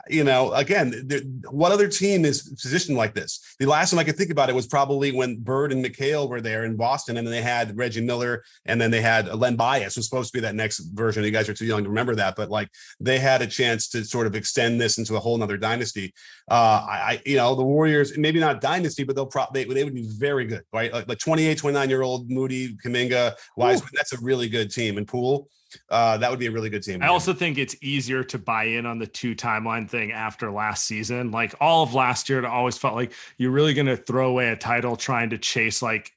[0.09, 1.21] you know, again, there,
[1.51, 3.57] what other team is positioned like this?
[3.59, 6.41] The last time I could think about it was probably when Bird and McHale were
[6.41, 9.95] there in Boston, and then they had Reggie Miller, and then they had Len Bias,
[9.95, 11.23] who's supposed to be that next version.
[11.23, 12.69] You guys are too young to remember that, but like
[12.99, 16.13] they had a chance to sort of extend this into a whole nother dynasty.
[16.51, 20.09] Uh, I, you know, the Warriors, maybe not dynasty, but they'll probably they would be
[20.19, 20.93] very good, right?
[20.93, 24.99] Like, like 28, 29 year old Moody, Kuminga, Wiseman, that's a really good team.
[24.99, 25.49] And Poole,
[25.91, 27.03] uh, that would be a really good team.
[27.03, 30.85] I also think it's easier to buy in on the two timeline thing after last
[30.85, 31.31] season.
[31.31, 34.49] Like all of last year, it always felt like you're really going to throw away
[34.51, 36.13] a title trying to chase like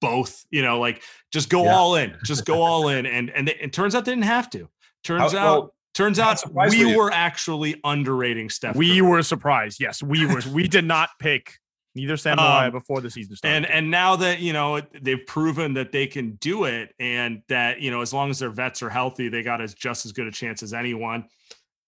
[0.00, 1.74] both, you know, like just go Yeah.
[1.76, 3.06] all in, just go all in.
[3.06, 4.68] And, and it, it turns out they didn't have to.
[5.04, 6.96] Turns How- out, well, turns out we you.
[6.96, 8.76] were actually underrating Steph.
[8.76, 9.02] we Curry.
[9.02, 9.80] were surprised.
[9.80, 10.40] Yes, we were.
[10.52, 11.58] We did not pick
[11.94, 13.56] neither Sam nor I Um, before the season started.
[13.56, 17.80] and and now that you know they've proven that they can do it and that
[17.80, 20.26] you know as long as their vets are healthy they got as just as good
[20.26, 21.26] a chance as anyone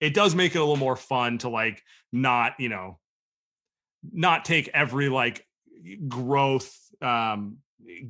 [0.00, 1.82] it does make it a little more fun to like
[2.12, 2.98] not you know
[4.12, 5.46] not take every like
[6.08, 7.58] growth um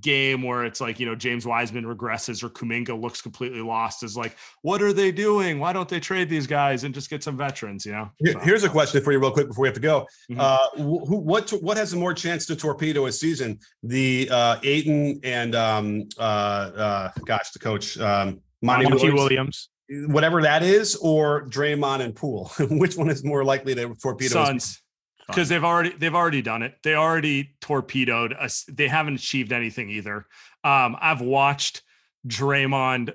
[0.00, 4.16] game where it's like you know James Wiseman regresses or Kuminga looks completely lost is
[4.16, 7.36] like what are they doing why don't they trade these guys and just get some
[7.36, 9.80] veterans you know So- Here's a question for you, real quick, before we have to
[9.80, 10.06] go.
[10.30, 10.36] Mhm.
[10.38, 13.58] Uh, who, what, what has more chance to torpedo a season?
[13.82, 19.68] The uh, Ayton and um, uh, uh, gosh, the coach, um, Monty, Monty Williams, Williams.
[20.12, 22.50] whatever that is, or Draymond and Poole.
[22.58, 24.26] Which one is more likely to torpedo?
[24.26, 24.46] a season?
[24.60, 24.82] Suns
[25.26, 26.76] because they've already they've already done it.
[26.82, 28.64] They already torpedoed us.
[28.68, 30.26] They haven't achieved anything either.
[30.62, 31.82] Um, I've watched
[32.26, 33.14] Draymond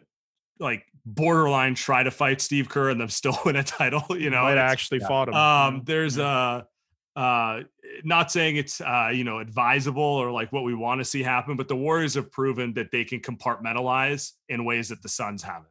[0.60, 4.04] like borderline try to fight Steve Kerr and then still win a title.
[4.18, 5.08] You know, might actually yeah.
[5.08, 5.34] fought him.
[5.36, 6.66] um, there's a
[7.16, 7.62] uh,
[8.04, 11.56] not saying it's uh, you know advisable or like what we want to see happen,
[11.56, 15.66] but the Warriors have proven that they can compartmentalize in ways that the Suns haven't.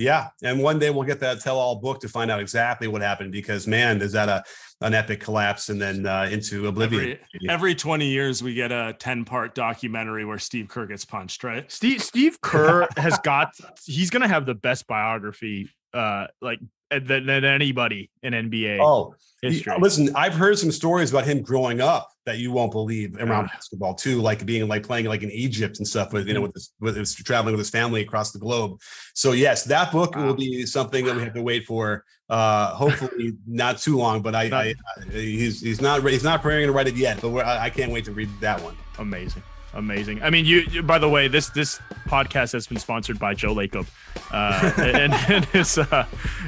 [0.00, 3.32] Yeah, and one day we'll get that tell-all book to find out exactly what happened.
[3.32, 4.42] Because man, is that a
[4.80, 7.18] an epic collapse and then uh, into oblivion?
[7.50, 11.70] Every 20 years, we get a 10 part documentary where Steve Kerr gets punched, right?
[11.70, 16.60] Steve Steve Kerr has got he's gonna have the best biography uh like
[16.90, 19.72] than, than anybody in NBA oh, history.
[19.78, 23.52] listen, I've heard some stories about him growing up that you won't believe around Yeah.
[23.54, 26.54] basketball too, like being like playing like in Egypt and stuff with you know with
[26.54, 28.80] his with his traveling with his family across the globe.
[29.14, 30.26] So yes, that book Wow.
[30.26, 32.04] will be something that we have to wait for.
[32.28, 34.62] Uh, hopefully not too long, but I, I,
[34.96, 37.70] I he's he's not he's not preparing to write it yet, but we're, I, I
[37.70, 38.76] can't wait to read that one.
[38.98, 39.42] amazing
[39.74, 43.34] amazing i mean you, you by the way this this podcast has been sponsored by
[43.34, 43.86] joe lacob
[44.32, 46.04] uh and, and his uh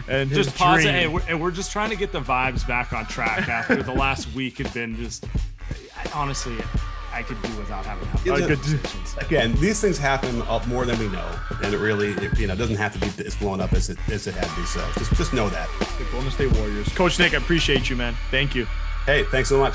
[0.08, 0.90] and his Just pause it.
[0.92, 3.92] Hey, we're, and we're just trying to get the vibes back on track after the
[3.92, 5.24] last week had been just
[5.96, 6.56] I, honestly,
[7.12, 8.58] I could do without having to Yeah, have good.
[8.58, 9.16] conversations.
[9.18, 11.28] Again, these things happen up more than we know,
[11.62, 13.98] and it really it, you know doesn't have to be as blown up as it
[14.10, 14.66] as it had to be.
[14.66, 15.68] So just just know that.
[15.98, 18.66] the golden state warriors coach nick i appreciate you man thank you
[19.06, 19.74] Hey, thanks so much.